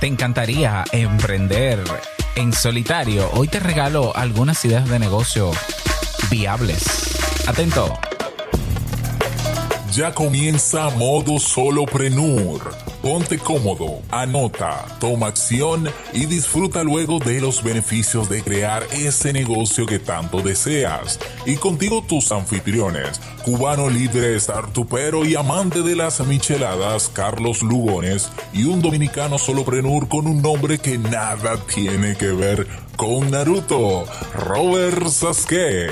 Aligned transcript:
¿Te 0.00 0.06
encantaría 0.06 0.82
emprender 0.92 1.84
en 2.34 2.54
solitario? 2.54 3.30
Hoy 3.34 3.48
te 3.48 3.60
regalo 3.60 4.16
algunas 4.16 4.64
ideas 4.64 4.88
de 4.88 4.98
negocio 4.98 5.50
viables. 6.30 6.82
Atento. 7.46 7.98
Ya 9.92 10.14
comienza 10.14 10.88
modo 10.88 11.38
soloprenur. 11.38 12.89
Ponte 13.02 13.38
cómodo, 13.38 14.02
anota, 14.10 14.84
toma 15.00 15.28
acción 15.28 15.88
y 16.12 16.26
disfruta 16.26 16.82
luego 16.82 17.18
de 17.18 17.40
los 17.40 17.62
beneficios 17.62 18.28
de 18.28 18.42
crear 18.42 18.82
ese 18.92 19.32
negocio 19.32 19.86
que 19.86 19.98
tanto 19.98 20.42
deseas. 20.42 21.18
Y 21.46 21.56
contigo 21.56 22.04
tus 22.06 22.30
anfitriones, 22.30 23.18
cubano 23.42 23.88
libre 23.88 24.38
startupero 24.38 25.24
y 25.24 25.34
amante 25.34 25.80
de 25.80 25.96
las 25.96 26.20
micheladas 26.26 27.08
Carlos 27.08 27.62
Lugones 27.62 28.30
y 28.52 28.64
un 28.64 28.82
dominicano 28.82 29.38
soloprenur 29.38 30.06
con 30.06 30.26
un 30.26 30.42
nombre 30.42 30.78
que 30.78 30.98
nada 30.98 31.56
tiene 31.72 32.16
que 32.16 32.32
ver 32.32 32.66
con 32.96 33.30
Naruto, 33.30 34.04
Robert 34.34 35.08
Sasuke. 35.08 35.90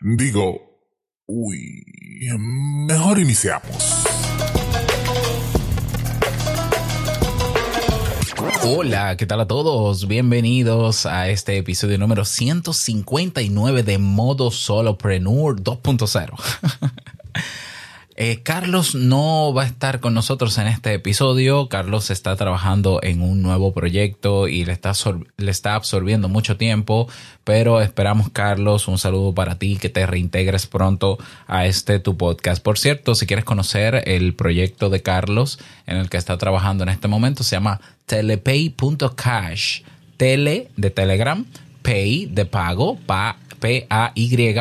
Digo, 0.00 0.80
uy, 1.26 1.84
mejor 2.86 3.18
iniciamos. 3.18 4.13
Hola, 8.66 9.18
¿qué 9.18 9.26
tal 9.26 9.40
a 9.40 9.46
todos? 9.46 10.08
Bienvenidos 10.08 11.04
a 11.04 11.28
este 11.28 11.58
episodio 11.58 11.98
número 11.98 12.24
159 12.24 13.82
de 13.82 13.98
Modo 13.98 14.50
Solopreneur 14.50 15.60
2.0. 15.60 16.32
Eh, 18.16 18.42
Carlos 18.44 18.94
no 18.94 19.52
va 19.52 19.64
a 19.64 19.66
estar 19.66 19.98
con 19.98 20.14
nosotros 20.14 20.56
en 20.58 20.68
este 20.68 20.94
episodio. 20.94 21.68
Carlos 21.68 22.10
está 22.10 22.36
trabajando 22.36 23.00
en 23.02 23.20
un 23.20 23.42
nuevo 23.42 23.72
proyecto 23.72 24.46
y 24.46 24.64
le 24.64 24.72
está, 24.72 24.92
le 25.36 25.50
está 25.50 25.74
absorbiendo 25.74 26.28
mucho 26.28 26.56
tiempo, 26.56 27.08
pero 27.42 27.80
esperamos, 27.80 28.28
Carlos, 28.30 28.86
un 28.86 28.98
saludo 28.98 29.34
para 29.34 29.58
ti, 29.58 29.76
que 29.76 29.88
te 29.88 30.06
reintegres 30.06 30.68
pronto 30.68 31.18
a 31.48 31.66
este 31.66 31.98
tu 31.98 32.16
podcast. 32.16 32.62
Por 32.62 32.78
cierto, 32.78 33.16
si 33.16 33.26
quieres 33.26 33.44
conocer 33.44 34.04
el 34.06 34.34
proyecto 34.34 34.90
de 34.90 35.02
Carlos 35.02 35.58
en 35.86 35.96
el 35.96 36.08
que 36.08 36.16
está 36.16 36.38
trabajando 36.38 36.84
en 36.84 36.90
este 36.90 37.08
momento, 37.08 37.42
se 37.42 37.56
llama 37.56 37.80
telepay.cash. 38.06 39.82
Tele 40.16 40.70
de 40.76 40.90
Telegram, 40.90 41.44
pay 41.82 42.26
de 42.26 42.46
pago, 42.46 42.96
P-A-Y 43.58 44.54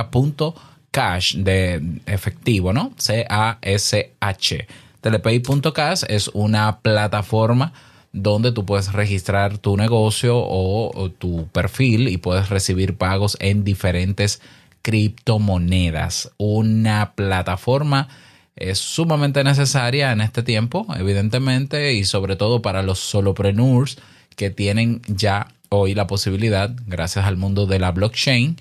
cash 0.93 1.35
de 1.37 1.81
efectivo, 2.05 2.71
¿no? 2.71 2.93
C-A-S-H. 2.97 4.67
Telepay.cash 5.01 6.03
es 6.07 6.29
una 6.29 6.79
plataforma 6.81 7.73
donde 8.13 8.51
tú 8.51 8.63
puedes 8.63 8.93
registrar 8.93 9.57
tu 9.57 9.75
negocio 9.75 10.35
o, 10.37 11.11
tu 11.17 11.47
perfil 11.47 12.07
y 12.09 12.17
puedes 12.17 12.49
recibir 12.49 12.95
pagos 12.95 13.35
en 13.39 13.63
diferentes 13.63 14.39
criptomonedas. 14.83 16.31
Una 16.37 17.13
plataforma 17.15 18.07
es 18.55 18.77
sumamente 18.77 19.43
necesaria 19.43 20.11
en 20.11 20.21
este 20.21 20.43
tiempo, 20.43 20.85
evidentemente, 20.95 21.93
y 21.93 22.05
sobre 22.05 22.35
todo 22.35 22.61
para 22.61 22.83
los 22.83 22.99
solopreneurs 22.99 23.97
que 24.35 24.51
tienen 24.51 25.01
ya 25.07 25.47
hoy 25.69 25.95
la 25.95 26.05
posibilidad, 26.05 26.71
gracias 26.85 27.25
al 27.25 27.37
mundo 27.37 27.65
de 27.65 27.79
la 27.79 27.91
blockchain, 27.91 28.57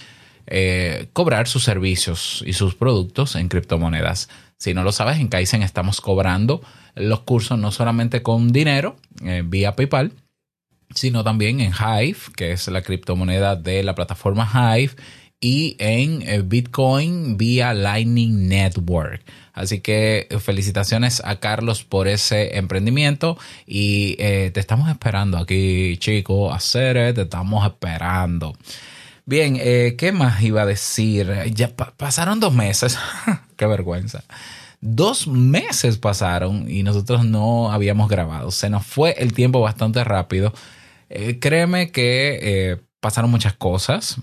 eh, 0.46 1.08
cobrar 1.12 1.46
sus 1.48 1.64
servicios 1.64 2.42
y 2.46 2.52
sus 2.52 2.74
productos 2.74 3.36
en 3.36 3.48
criptomonedas. 3.48 4.28
Si 4.58 4.74
no 4.74 4.82
lo 4.82 4.92
sabes, 4.92 5.18
en 5.18 5.28
Kaizen 5.28 5.62
estamos 5.62 6.00
cobrando 6.00 6.62
los 6.94 7.20
cursos 7.20 7.58
no 7.58 7.70
solamente 7.70 8.22
con 8.22 8.52
dinero 8.52 8.96
eh, 9.24 9.42
vía 9.44 9.76
PayPal, 9.76 10.12
sino 10.94 11.24
también 11.24 11.60
en 11.60 11.72
Hive, 11.72 12.18
que 12.36 12.52
es 12.52 12.68
la 12.68 12.82
criptomoneda 12.82 13.56
de 13.56 13.82
la 13.82 13.94
plataforma 13.94 14.76
Hive, 14.76 14.92
y 15.40 15.76
en 15.78 16.22
eh, 16.22 16.42
Bitcoin 16.44 17.36
vía 17.36 17.72
Lightning 17.72 18.48
Network. 18.48 19.22
Así 19.52 19.80
que 19.80 20.28
felicitaciones 20.40 21.22
a 21.24 21.40
Carlos 21.40 21.82
por 21.82 22.08
ese 22.08 22.56
emprendimiento 22.56 23.36
y 23.66 24.16
te 24.16 24.58
estamos 24.58 24.88
esperando 24.88 25.36
aquí, 25.36 25.98
chicos, 25.98 26.54
hacer, 26.54 27.12
te 27.12 27.22
estamos 27.22 27.66
esperando. 27.66 28.56
Bien, 29.24 29.56
eh, 29.60 29.94
¿qué 29.96 30.10
más 30.10 30.42
iba 30.42 30.62
a 30.62 30.66
decir? 30.66 31.32
Ya 31.54 31.74
pasaron 31.74 32.40
dos 32.40 32.52
meses. 32.52 32.98
Qué 33.56 33.66
vergüenza. 33.66 34.24
Dos 34.80 35.28
meses 35.28 35.96
pasaron 35.98 36.68
y 36.68 36.82
nosotros 36.82 37.24
no 37.24 37.70
habíamos 37.70 38.08
grabado. 38.08 38.50
Se 38.50 38.68
nos 38.68 38.84
fue 38.84 39.14
el 39.18 39.32
tiempo 39.32 39.60
bastante 39.60 40.02
rápido. 40.02 40.52
Eh, 41.08 41.38
créeme 41.38 41.92
que 41.92 42.38
eh, 42.42 42.76
pasaron 42.98 43.30
muchas 43.30 43.52
cosas. 43.52 44.16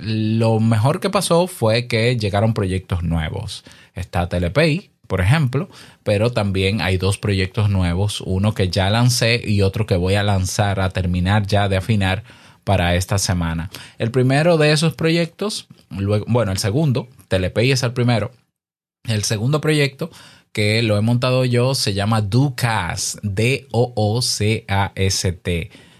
lo 0.00 0.58
mejor 0.58 0.98
que 0.98 1.10
pasó 1.10 1.46
fue 1.46 1.86
que 1.86 2.16
llegaron 2.16 2.52
proyectos 2.52 3.04
nuevos. 3.04 3.62
Está 3.94 4.28
Telepay, 4.28 4.90
por 5.06 5.20
ejemplo, 5.20 5.68
pero 6.02 6.32
también 6.32 6.80
hay 6.80 6.96
dos 6.96 7.18
proyectos 7.18 7.70
nuevos, 7.70 8.20
uno 8.20 8.54
que 8.54 8.68
ya 8.68 8.90
lancé 8.90 9.40
y 9.44 9.62
otro 9.62 9.86
que 9.86 9.96
voy 9.96 10.14
a 10.14 10.24
lanzar 10.24 10.80
a 10.80 10.90
terminar 10.90 11.46
ya 11.46 11.68
de 11.68 11.76
afinar 11.76 12.24
para 12.64 12.94
esta 12.94 13.18
semana. 13.18 13.70
El 13.98 14.10
primero 14.10 14.56
de 14.58 14.72
esos 14.72 14.94
proyectos, 14.94 15.68
bueno, 16.26 16.52
el 16.52 16.58
segundo, 16.58 17.08
Telepay 17.28 17.72
es 17.72 17.82
el 17.82 17.92
primero. 17.92 18.30
El 19.04 19.24
segundo 19.24 19.60
proyecto 19.60 20.10
que 20.52 20.82
lo 20.82 20.98
he 20.98 21.00
montado 21.00 21.44
yo 21.44 21.74
se 21.74 21.94
llama 21.94 22.20
Ducast, 22.22 23.18
D-O-O-C-A-S-T. 23.22 23.70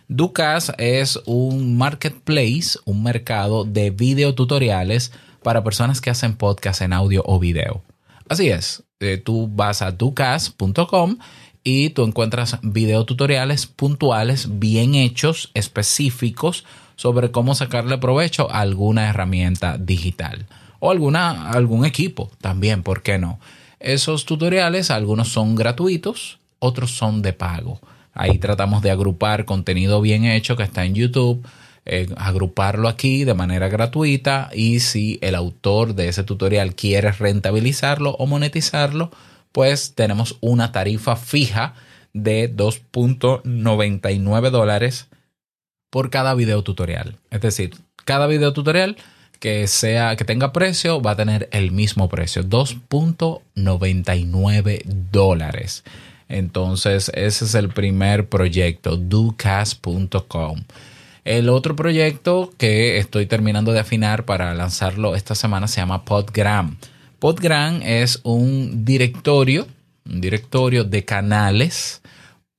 Ducast 0.09 0.71
es 0.79 1.21
un 1.27 1.79
marketplace, 1.79 2.79
un 2.85 3.05
mercado 3.05 3.65
de 3.65 3.91
videotutoriales 3.91 5.13
para 5.43 5.63
personas 5.63 6.01
que 6.01 6.11
hacen 6.11 6.37
podcast 6.37 6.83
en 6.83 6.93
audio 6.93 7.23
o 7.27 7.39
video. 7.39 7.85
Así 8.29 8.49
es, 8.49 8.83
eh, 8.99 9.19
tú 9.19 9.49
vas 9.49 9.83
a 9.83 9.93
ducast.com 9.93 11.19
y 11.65 11.91
tú 11.91 12.05
encuentras 12.05 12.59
videotutoriales 12.63 13.67
puntuales, 13.67 14.59
bien 14.59 14.95
hechos, 14.95 15.51
específicos 15.55 16.65
sobre 16.97 17.31
cómo 17.31 17.55
sacarle 17.55 17.99
provecho 17.99 18.51
a 18.51 18.61
alguna 18.61 19.09
herramienta 19.09 19.79
digital 19.79 20.47
o 20.81 20.91
alguna, 20.91 21.51
algún 21.51 21.85
equipo 21.85 22.31
también, 22.41 22.83
¿por 22.83 23.03
qué 23.03 23.19
no? 23.19 23.39
Esos 23.79 24.27
tutoriales, 24.27 24.91
algunos 24.91 25.29
son 25.29 25.55
gratuitos, 25.55 26.39
otros 26.59 26.91
son 26.91 27.23
de 27.23 27.33
pago. 27.33 27.81
Ahí 28.13 28.39
tratamos 28.39 28.83
de 28.83 28.91
agrupar 28.91 29.45
contenido 29.45 30.01
bien 30.01 30.25
hecho 30.25 30.57
que 30.57 30.63
está 30.63 30.85
en 30.85 30.95
YouTube, 30.95 31.47
eh, 31.87 32.09
agruparlo 32.17 32.89
aquí 32.89 33.25
de 33.25 33.35
manera 33.35 33.69
gratuita 33.69 34.51
y 34.53 34.81
si 34.81 35.19
el 35.23 35.35
autor 35.35 35.95
de 35.95 36.09
ese 36.09 36.25
tutorial 36.25 36.75
quiere 36.75 37.13
rentabilizarlo 37.13 38.11
o 38.13 38.27
monetizarlo, 38.27 39.11
pues 39.53 39.95
tenemos 39.95 40.37
una 40.41 40.73
tarifa 40.73 41.15
fija 41.17 41.75
de 42.13 42.55
2.99 42.55 44.51
dólares 44.51 45.09
por 45.91 46.11
cada 46.11 46.35
video 46.35 46.63
tutorial. 46.63 47.17
Es 47.31 47.41
decir, 47.41 47.75
cada 48.05 48.27
video 48.27 48.53
tutorial 48.53 48.97
que 49.39 49.67
sea 49.67 50.17
que 50.17 50.25
tenga 50.25 50.53
precio 50.53 51.01
va 51.01 51.13
a 51.13 51.17
tener 51.17 51.49
el 51.53 51.73
mismo 51.73 52.09
precio, 52.09 52.45
2.99 52.45 54.83
dólares. 54.85 55.85
Entonces, 56.29 57.11
ese 57.15 57.45
es 57.45 57.55
el 57.55 57.71
primer 57.71 58.29
proyecto, 58.29 58.97
ducast.com. 58.97 60.63
El 61.25 61.49
otro 61.49 61.75
proyecto 61.75 62.53
que 62.57 62.99
estoy 62.99 63.27
terminando 63.27 63.73
de 63.73 63.81
afinar 63.81 64.25
para 64.25 64.55
lanzarlo 64.55 65.17
esta 65.17 65.35
semana 65.35 65.67
se 65.69 65.81
llama 65.81 66.05
Podgram. 66.05 66.77
Podgram 67.21 67.83
es 67.83 68.21
un 68.25 68.85
directorio, 68.85 69.67
un 70.07 70.21
directorio 70.21 70.85
de 70.85 71.05
canales 71.05 72.01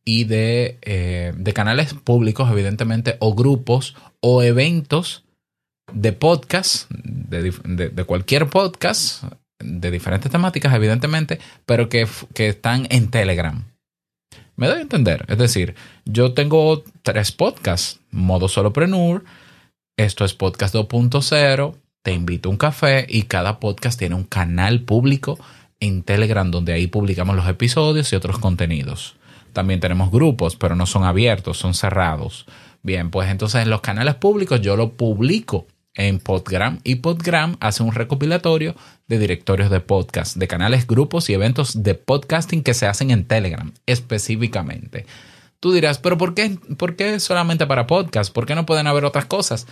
y 0.05 0.25
de, 0.25 0.77
eh, 0.83 1.33
de 1.35 1.53
canales 1.53 1.95
públicos, 1.95 2.49
evidentemente, 2.49 3.17
o 3.19 3.33
grupos 3.33 3.95
o 4.19 4.43
eventos 4.43 5.25
de 5.91 6.13
podcast, 6.13 6.89
de, 6.91 8.05
cualquier 8.05 8.47
podcast, 8.47 9.23
de 9.59 9.91
diferentes 9.91 10.31
temáticas, 10.31 10.73
evidentemente, 10.73 11.39
pero 11.65 11.89
que, 11.89 12.07
que, 12.33 12.47
están 12.47 12.87
en 12.91 13.09
Telegram. 13.09 13.65
Me 14.55 14.67
doy 14.67 14.77
a 14.77 14.81
entender. 14.81 15.25
Es 15.27 15.39
decir, 15.39 15.75
yo 16.05 16.33
tengo 16.33 16.83
tres 17.01 17.31
podcasts: 17.31 17.99
Modo 18.11 18.47
Solopreneur, 18.47 19.23
esto 19.97 20.23
es 20.23 20.33
Podcast 20.33 20.75
2.0, 20.75 21.75
te 22.03 22.13
invito 22.13 22.49
a 22.49 22.51
un 22.51 22.57
café 22.57 23.05
y 23.07 23.23
cada 23.23 23.59
podcast 23.59 23.97
tiene 23.97 24.15
un 24.15 24.23
canal 24.23 24.81
público 24.81 25.39
en 25.79 26.03
Telegram 26.03 26.49
donde 26.49 26.73
ahí 26.73 26.87
publicamos 26.87 27.35
los 27.35 27.47
episodios 27.47 28.11
y 28.11 28.15
otros 28.15 28.39
contenidos. 28.39 29.15
También 29.53 29.79
tenemos 29.79 30.11
grupos, 30.11 30.55
pero 30.55 30.75
no 30.75 30.85
son 30.85 31.03
abiertos, 31.03 31.57
son 31.57 31.73
cerrados. 31.73 32.45
Bien, 32.83 33.11
pues 33.11 33.29
entonces 33.29 33.63
en 33.63 33.69
los 33.69 33.81
canales 33.81 34.15
públicos 34.15 34.61
yo 34.61 34.75
lo 34.75 34.93
publico 34.93 35.67
en 35.93 36.19
Podgram 36.19 36.79
y 36.83 36.95
Podgram 36.95 37.57
hace 37.59 37.83
un 37.83 37.91
recopilatorio 37.91 38.75
de 39.07 39.19
directorios 39.19 39.69
de 39.69 39.81
podcast, 39.81 40.37
de 40.37 40.47
canales, 40.47 40.87
grupos 40.87 41.29
y 41.29 41.33
eventos 41.33 41.83
de 41.83 41.95
podcasting 41.95 42.63
que 42.63 42.73
se 42.73 42.87
hacen 42.87 43.11
en 43.11 43.25
Telegram 43.25 43.71
específicamente. 43.85 45.05
Tú 45.59 45.73
dirás, 45.73 45.99
pero 45.99 46.17
¿por 46.17 46.33
qué, 46.33 46.57
¿por 46.77 46.95
qué 46.95 47.19
solamente 47.19 47.67
para 47.67 47.85
podcast? 47.85 48.33
¿Por 48.33 48.45
qué 48.47 48.55
no 48.55 48.65
pueden 48.65 48.87
haber 48.87 49.05
otras 49.05 49.25
cosas? 49.25 49.67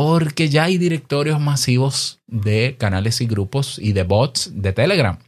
Porque 0.00 0.48
ya 0.48 0.64
hay 0.64 0.78
directorios 0.78 1.38
masivos 1.40 2.20
de 2.26 2.76
canales 2.78 3.20
y 3.20 3.26
grupos 3.26 3.78
y 3.78 3.92
de 3.92 4.02
bots 4.02 4.50
de 4.54 4.72
Telegram. 4.72 5.18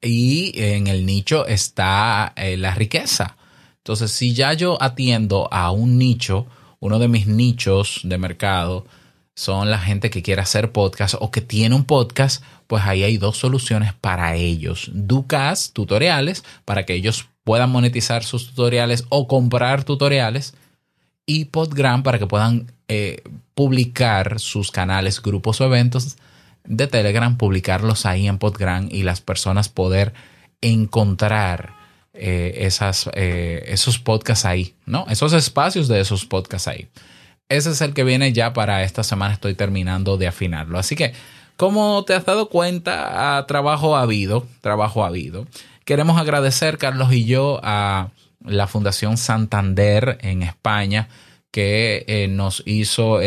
Y 0.00 0.52
en 0.54 0.86
el 0.86 1.04
nicho 1.04 1.46
está 1.46 2.32
eh, 2.36 2.56
la 2.56 2.74
riqueza. 2.74 3.36
Entonces, 3.76 4.12
si 4.12 4.32
ya 4.32 4.54
yo 4.54 4.82
atiendo 4.82 5.46
a 5.52 5.72
un 5.72 5.98
nicho, 5.98 6.46
uno 6.78 6.98
de 6.98 7.08
mis 7.08 7.26
nichos 7.26 8.00
de 8.02 8.16
mercado 8.16 8.86
son 9.34 9.70
la 9.70 9.78
gente 9.78 10.08
que 10.08 10.22
quiere 10.22 10.40
hacer 10.40 10.72
podcast 10.72 11.16
o 11.20 11.30
que 11.30 11.42
tiene 11.42 11.74
un 11.74 11.84
podcast, 11.84 12.42
pues 12.66 12.84
ahí 12.86 13.02
hay 13.02 13.18
dos 13.18 13.36
soluciones 13.36 13.92
para 13.92 14.36
ellos. 14.36 14.90
Ducas, 14.94 15.74
tutoriales, 15.74 16.44
para 16.64 16.86
que 16.86 16.94
ellos 16.94 17.28
puedan 17.44 17.68
monetizar 17.68 18.24
sus 18.24 18.46
tutoriales 18.46 19.04
o 19.10 19.28
comprar 19.28 19.84
tutoriales. 19.84 20.54
Y 21.30 21.44
Podgram 21.44 22.02
para 22.02 22.18
que 22.18 22.26
puedan 22.26 22.72
eh, 22.88 23.22
publicar 23.54 24.40
sus 24.40 24.72
canales, 24.72 25.22
grupos 25.22 25.60
o 25.60 25.64
eventos 25.64 26.16
de 26.64 26.88
Telegram, 26.88 27.36
publicarlos 27.36 28.04
ahí 28.04 28.26
en 28.26 28.36
Podgram 28.36 28.88
y 28.90 29.04
las 29.04 29.20
personas 29.20 29.68
poder 29.68 30.12
encontrar 30.60 31.76
eh, 32.14 32.68
eh, 33.14 33.64
esos 33.68 33.98
podcasts 34.00 34.44
ahí, 34.44 34.74
¿no? 34.86 35.06
Esos 35.08 35.32
espacios 35.32 35.86
de 35.86 36.00
esos 36.00 36.26
podcasts 36.26 36.66
ahí. 36.66 36.88
Ese 37.48 37.70
es 37.70 37.80
el 37.80 37.94
que 37.94 38.02
viene 38.02 38.32
ya 38.32 38.52
para 38.52 38.82
esta 38.82 39.04
semana, 39.04 39.34
estoy 39.34 39.54
terminando 39.54 40.16
de 40.16 40.26
afinarlo. 40.26 40.80
Así 40.80 40.96
que, 40.96 41.12
como 41.56 42.04
te 42.04 42.14
has 42.14 42.24
dado 42.24 42.48
cuenta, 42.48 43.38
a 43.38 43.46
trabajo 43.46 43.96
ha 43.96 44.02
habido, 44.02 44.48
trabajo 44.62 45.04
ha 45.04 45.06
habido. 45.06 45.46
Queremos 45.84 46.18
agradecer, 46.18 46.76
Carlos 46.76 47.12
y 47.12 47.24
yo, 47.24 47.60
a 47.62 48.08
la 48.44 48.66
Fundación 48.66 49.16
Santander 49.16 50.18
en 50.22 50.42
España, 50.42 51.08
que 51.50 52.04
eh, 52.06 52.28
nos 52.28 52.62
hizo 52.66 53.20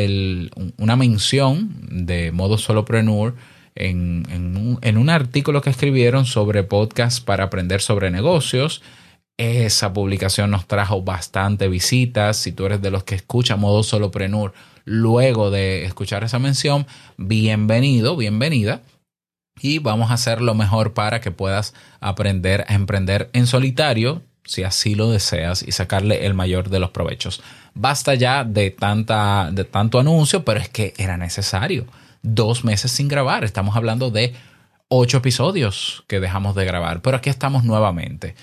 una 0.78 0.96
mención 0.96 2.06
de 2.06 2.32
modo 2.32 2.58
solopreneur 2.58 3.36
en, 3.76 4.26
en, 4.30 4.58
un, 4.58 4.80
en 4.82 4.98
un 4.98 5.10
artículo 5.10 5.62
que 5.62 5.70
escribieron 5.70 6.26
sobre 6.26 6.64
podcast 6.64 7.24
para 7.24 7.46
aprender 7.46 7.82
sobre 7.82 8.12
negocios. 8.12 8.82
Esa 9.38 9.94
publicación 9.94 10.52
nos 10.52 10.68
trajo 10.68 11.02
bastante 11.02 11.68
visitas. 11.68 12.38
Si 12.38 12.52
tú 12.52 12.66
eres 12.66 12.82
de 12.82 12.92
los 12.92 13.04
que 13.04 13.16
escucha 13.16 13.56
modo 13.56 13.84
solopreneur 13.84 14.54
luego 14.86 15.50
de 15.50 15.86
escuchar 15.86 16.24
esa 16.24 16.40
mención, 16.40 16.86
bienvenido, 17.18 18.16
bienvenida. 18.16 18.82
Y 19.60 19.80
vamos 19.80 20.12
a 20.12 20.16
hacer 20.16 20.42
lo 20.42 20.56
mejor 20.56 20.94
para 20.94 21.22
que 21.22 21.32
puedas 21.32 21.74
aprender 22.00 22.66
a 22.68 22.74
emprender 22.76 23.30
en 23.34 23.48
solitario, 23.48 24.22
si 24.46 24.64
así 24.64 24.96
lo 24.96 25.10
deseas, 25.10 25.64
y 25.64 25.72
sacarle 25.72 26.26
el 26.26 26.34
mayor 26.34 26.70
de 26.70 26.80
los 26.80 26.92
provechos. 26.92 27.42
Basta 27.74 28.14
ya 28.16 28.44
de, 28.44 28.72
tanta, 28.72 29.50
de 29.52 29.64
tanto 29.64 30.00
anuncio, 30.00 30.44
pero 30.44 30.60
es 30.60 30.70
que 30.70 30.94
era 30.98 31.18
necesario 31.18 31.86
dos 32.22 32.64
meses 32.64 32.92
sin 32.92 33.08
grabar. 33.08 33.44
Estamos 33.44 33.76
hablando 33.76 34.10
de 34.10 34.34
ocho 34.88 35.18
episodios 35.18 36.04
que 36.08 36.20
dejamos 36.20 36.56
de 36.56 36.66
grabar, 36.66 37.02
pero 37.02 37.18
aquí 37.18 37.30
estamos 37.30 37.64
nuevamente. 37.64 38.36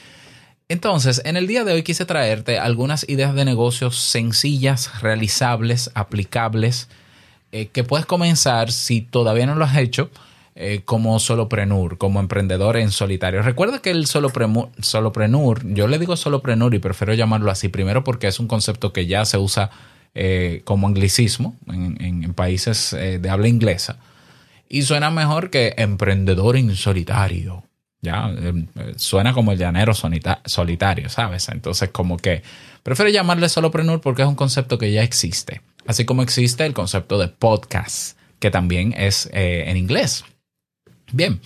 Entonces, 0.69 1.21
en 1.25 1.37
el 1.37 1.49
día 1.49 1.65
de 1.65 1.73
hoy 1.73 1.83
quise 1.83 2.05
traerte 2.05 2.59
algunas 2.59 3.09
ideas 3.09 3.35
de 3.35 3.45
negocios 3.45 3.99
sencillas, 3.99 5.01
realizables, 5.01 5.91
aplicables, 5.95 6.89
eh, 7.51 7.67
que 7.67 7.83
puedes 7.83 8.07
comenzar 8.07 8.71
si 8.71 9.01
todavía 9.01 9.47
no 9.47 9.57
lo 9.57 9.65
has 9.65 9.77
hecho 9.77 10.11
eh, 10.63 10.83
como 10.85 11.19
soloprenur, 11.19 11.97
como 11.97 12.21
emprendedor 12.21 12.77
en 12.77 12.91
solitario. 12.91 13.41
Recuerda 13.41 13.81
que 13.81 13.89
el 13.89 14.05
soloprenur, 14.07 15.61
yo 15.65 15.89
le 15.89 15.99
digo 15.99 16.17
soloprenur 16.17 16.75
y 16.75 16.79
prefiero 16.81 17.15
llamarlo 17.15 17.51
así 17.51 17.69
primero 17.69 18.05
porque 18.05 18.27
es 18.27 18.39
un 18.39 18.47
concepto 18.47 18.93
que 18.93 19.07
ya 19.07 19.25
se 19.25 19.39
usa 19.39 19.71
eh, 20.15 20.61
como 20.67 20.87
anglicismo 20.87 21.57
en, 21.67 22.35
países 22.35 22.93
eh, 22.93 23.19
de 23.19 23.31
habla 23.31 23.49
inglesa. 23.49 23.97
Y 24.69 24.83
suena 24.83 25.11
mejor 25.11 25.49
que 25.49 25.73
emprendedor 25.79 26.59
en 26.59 26.77
solitario. 26.77 27.65
Ya, 28.03 28.29
em, 28.29 28.67
suena 28.97 29.33
como 29.33 29.53
el 29.53 29.59
llanero 29.59 29.95
solitario, 29.95 31.09
¿sabes? 31.09 31.49
Entonces, 31.49 31.89
como 31.89 32.19
que 32.19 32.43
prefiero 32.83 33.11
llamarle 33.11 33.49
solopreneur 33.49 34.03
porque 34.03 34.21
es 34.21 34.29
un 34.29 34.35
concepto 34.35 34.77
que 34.77 34.93
ya 34.93 35.03
existe. 35.03 35.63
Así 35.87 36.05
como 36.05 36.21
existe 36.21 36.67
el 36.67 36.75
concepto 36.75 37.17
de 37.17 37.29
podcast, 37.29 38.19
que 38.41 38.51
también 38.51 38.93
es 38.95 39.27
en 39.33 39.79
inglés. 39.79 40.25
Bien. 41.13 41.41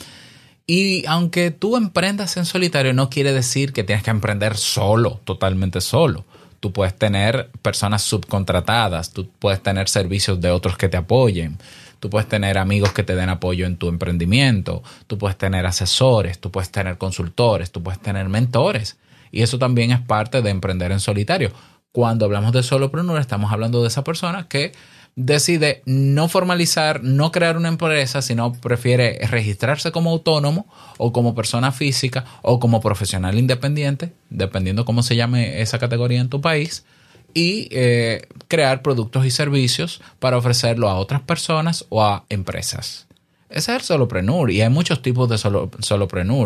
Y 0.67 1.05
aunque 1.07 1.51
tú 1.51 1.77
emprendas 1.77 2.37
en 2.37 2.47
solitario, 2.47 2.95
no 2.95 3.11
quiere 3.11 3.33
decir 3.33 3.73
que 3.73 3.85
tienes 3.85 4.03
que 4.03 4.11
emprender 4.11 4.57
solo, 4.57 5.21
totalmente 5.25 5.81
solo. 5.81 6.25
Tú 6.61 6.73
puedes 6.73 6.97
tener 6.97 7.51
personas 7.61 8.03
subcontratadas, 8.03 9.13
tú 9.13 9.29
puedes 9.39 9.63
tener 9.63 9.89
servicios 9.89 10.41
de 10.41 10.51
otros 10.51 10.79
que 10.79 10.89
te 10.89 10.97
apoyen, 10.97 11.59
tú 12.01 12.09
puedes 12.09 12.27
tener 12.27 12.57
amigos 12.57 12.93
que 12.93 13.03
te 13.03 13.15
den 13.15 13.29
apoyo 13.29 13.67
en 13.67 13.77
tu 13.77 13.89
emprendimiento, 13.89 14.83
tú 15.07 15.19
puedes 15.19 15.37
tener 15.37 15.67
asesores, 15.67 16.39
tú 16.39 16.51
puedes 16.51 16.71
tener 16.71 16.97
consultores, 16.97 17.71
tú 17.71 17.83
puedes 17.83 18.01
tener 18.01 18.31
mentores. 18.31 18.97
Y 19.31 19.43
eso 19.43 19.59
también 19.59 19.91
es 19.91 20.01
parte 20.01 20.41
de 20.41 20.49
emprender 20.49 20.93
en 20.93 21.01
solitario. 21.01 21.53
Cuando 21.93 22.25
hablamos 22.25 22.53
de 22.53 22.63
solopreneur, 22.63 23.21
estamos 23.21 23.53
hablando 23.53 23.83
de 23.83 23.89
esa 23.89 24.03
persona 24.03 24.49
que 24.49 24.73
decide 25.17 25.83
no 25.87 26.29
formalizar, 26.29 27.03
no 27.03 27.31
crear 27.31 27.57
una 27.57 27.69
empresa, 27.69 28.23
sino 28.23 28.53
prefiere 28.53 29.19
registrarse 29.29 29.93
como 29.93 30.11
autónomo 30.11 30.67
o 30.99 31.13
como 31.13 31.35
persona 31.35 31.73
física 31.73 32.25
o 32.43 32.59
como 32.59 32.81
profesional 32.81 33.39
independiente, 33.39 34.13
dependiendo 34.31 34.85
cómo 34.85 35.03
se 35.03 35.17
llame 35.17 35.61
esa 35.61 35.79
categoría 35.79 36.21
en 36.21 36.29
tu 36.29 36.41
país, 36.41 36.85
y 37.33 37.69
eh, 37.73 38.29
crear 38.47 38.83
productos 38.83 39.27
y 39.27 39.31
servicios 39.31 40.01
para 40.21 40.37
ofrecerlo 40.37 40.89
a 40.89 40.95
otras 40.95 41.21
personas 41.21 41.85
o 41.89 42.03
a 42.03 42.25
empresas. 42.29 43.07
Ese 43.51 43.73
es 43.73 43.81
el 43.81 43.83
solopreneur 43.83 44.51
y 44.51 44.63
hay 44.63 44.69
muchos 44.69 45.03
tipos 45.03 45.29
de 45.29 45.39
solo. 45.39 45.71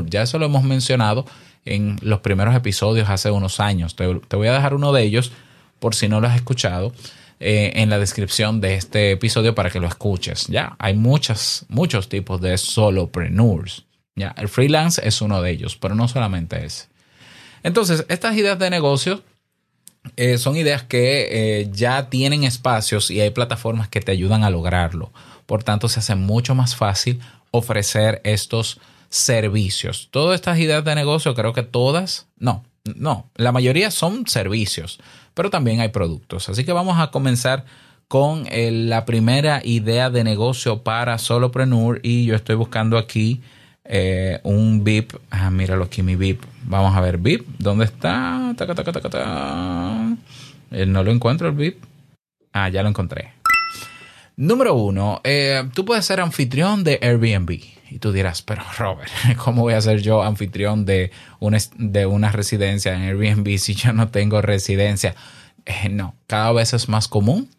Ya 0.09 0.23
eso 0.23 0.39
lo 0.39 0.47
hemos 0.47 0.65
mencionado 0.65 1.27
en 1.65 1.99
los 2.03 2.21
primeros 2.21 2.55
episodios 2.55 3.09
hace 3.09 3.31
unos 3.31 3.61
años. 3.61 3.97
te 3.97 4.37
voy 4.37 4.49
a 4.49 4.53
dejar 4.53 4.75
uno 4.75 4.93
de 4.93 5.03
ellos 5.03 5.33
por 5.79 5.95
si 5.95 6.09
no 6.09 6.21
lo 6.21 6.27
has 6.27 6.37
escuchado 6.37 6.93
eh, 7.41 7.73
en 7.77 7.89
la 7.89 8.01
descripción 8.01 8.61
de 8.61 8.75
este 8.75 9.13
episodio 9.13 9.55
para 9.55 9.71
que 9.71 9.79
lo 9.79 9.87
escuches. 9.87 10.49
Ya, 10.49 10.75
hay 10.81 10.95
muchos, 10.95 11.67
tipos 12.09 12.41
de 12.41 12.59
solopreneurs. 12.59 13.85
Ya, 14.17 14.35
el 14.37 14.49
freelance 14.49 15.01
es 15.07 15.23
uno 15.23 15.41
de 15.41 15.53
ellos, 15.53 15.77
pero 15.77 15.95
no 15.95 16.09
solamente 16.09 16.65
ese. 16.65 16.87
Entonces, 17.63 18.05
estas 18.09 18.37
ideas 18.37 18.59
de 18.59 18.71
negocio 18.71 19.23
eh, 20.17 20.39
son 20.39 20.57
ideas 20.57 20.83
que 20.83 21.29
eh, 21.61 21.71
ya 21.73 22.11
tienen 22.11 22.43
espacios 22.43 23.09
y 23.11 23.21
hay 23.21 23.31
plataformas 23.31 23.89
que 23.89 24.01
te 24.01 24.11
ayudan 24.11 24.43
a 24.43 24.51
lograrlo. 24.51 25.13
Por 25.47 25.63
tanto, 25.63 25.89
se 25.89 26.01
hace 26.01 26.17
mucho 26.17 26.57
más 26.57 26.75
fácil 26.75 27.21
ofrecer 27.53 28.21
estos 28.25 28.81
servicios. 29.11 30.09
Todas 30.11 30.35
estas 30.35 30.59
ideas 30.59 30.85
de 30.85 30.95
negocio, 30.97 31.37
creo 31.37 31.53
que 31.53 31.63
todas, 31.63 32.27
no, 32.37 32.65
no, 32.97 33.31
la 33.37 33.53
mayoría 33.53 33.91
son 33.91 34.27
servicios 34.27 34.99
pero 35.39 35.51
también 35.51 35.79
hay 35.79 35.91
productos. 35.91 36.49
Así 36.49 36.65
que 36.65 36.73
vamos 36.73 36.99
a 36.99 37.13
comenzar 37.13 37.65
con 38.09 38.47
eh, 38.51 38.73
la 38.73 39.05
primera 39.05 39.61
idea 39.63 40.11
de 40.11 40.25
negocio 40.25 40.83
para 40.83 41.17
Solopreneur 41.17 42.01
y 42.03 42.25
yo 42.25 42.35
estoy 42.35 42.57
buscando 42.57 42.99
aquí 42.99 43.41
eh, 43.85 44.41
un 44.43 44.83
VIP. 44.83 45.13
Ah, 45.31 45.53
míralo 45.53 45.85
aquí, 45.85 46.03
mi 46.03 46.17
VIP. 46.17 46.43
Vamos 46.65 46.97
a 46.97 47.01
ver, 47.01 47.19
VIP, 47.19 47.47
¿dónde 47.57 47.85
está? 47.85 48.53
Eh, 50.73 50.87
no 50.87 51.05
lo 51.05 51.13
encuentro 51.13 51.47
el 51.47 51.55
VIP. 51.55 51.85
Ah, 52.53 52.69
ya 52.69 52.83
lo 52.83 52.89
encontré. 52.89 53.33
Número 54.35 54.75
uno, 54.75 55.23
tú 55.73 55.85
puedes 55.85 56.05
ser 56.05 56.21
anfitrión 56.21 56.83
de 56.83 56.99
Airbnb. 57.01 57.61
Y 57.91 57.99
tú 57.99 58.13
dirás, 58.13 58.43
pero 58.43 58.63
Robert, 58.77 59.11
¿cómo 59.37 59.63
voy 59.63 59.75
a 59.75 59.81
ser 59.81 60.01
yo 60.01 60.23
anfitrión 60.23 60.85
de 60.85 61.11
una, 61.41 61.59
de 61.77 62.07
una 62.07 62.31
residencia 62.31 62.95
en 62.95 63.03
Airbnb 63.03 63.59
si 63.59 63.75
yo 63.75 63.93
no 63.93 64.09
tengo 64.09 64.43
residencia? 64.43 65.15
Eh, 65.65 65.89
no, 65.89 66.15
cada 66.27 66.53
vez 66.53 66.73
es 66.75 66.89
más 66.89 67.09
común 67.09 67.51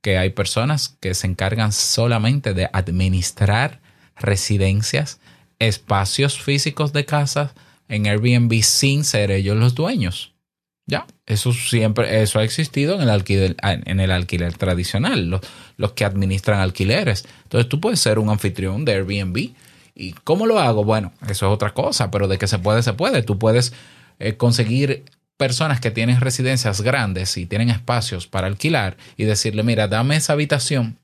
que 0.00 0.18
hay 0.18 0.30
personas 0.30 0.96
que 1.00 1.14
se 1.14 1.26
encargan 1.26 1.72
solamente 1.72 2.52
de 2.52 2.68
administrar 2.72 3.80
residencias, 4.16 5.18
espacios 5.58 6.42
físicos 6.42 6.92
de 6.92 7.06
casas 7.06 7.52
en 7.88 8.06
Airbnb 8.06 8.62
sin 8.62 9.04
ser 9.04 9.30
ellos 9.30 9.56
los 9.56 9.74
dueños. 9.74 10.34
Ya, 10.86 11.06
eso 11.24 11.54
siempre, 11.54 12.20
eso 12.20 12.38
ha 12.38 12.44
existido 12.44 12.96
en 12.96 13.00
el 13.00 13.08
alquiler, 13.08 13.56
en 13.62 14.00
el 14.00 14.10
alquiler 14.10 14.54
tradicional, 14.58 15.30
los, 15.30 15.40
los 15.78 15.92
que 15.92 16.04
administran 16.04 16.60
alquileres. 16.60 17.26
Entonces 17.44 17.70
tú 17.70 17.80
puedes 17.80 18.00
ser 18.00 18.18
un 18.18 18.28
anfitrión 18.28 18.84
de 18.84 18.92
Airbnb 18.92 19.54
¿Y 19.94 20.12
cómo 20.12 20.46
lo 20.46 20.58
hago? 20.58 20.84
Bueno, 20.84 21.12
eso 21.22 21.46
es 21.46 21.52
otra 21.52 21.72
cosa, 21.72 22.10
pero 22.10 22.28
de 22.28 22.38
que 22.38 22.46
se 22.46 22.58
puede, 22.58 22.82
se 22.82 22.92
puede. 22.92 23.22
Tú 23.22 23.38
puedes 23.38 23.72
eh, 24.18 24.36
conseguir 24.36 25.04
personas 25.36 25.80
que 25.80 25.90
tienen 25.90 26.20
residencias 26.20 26.80
grandes 26.80 27.36
y 27.36 27.46
tienen 27.46 27.70
espacios 27.70 28.26
para 28.26 28.46
alquilar 28.46 28.96
y 29.16 29.24
decirle, 29.24 29.62
mira, 29.62 29.88
dame 29.88 30.16
esa 30.16 30.32
habitación, 30.32 30.98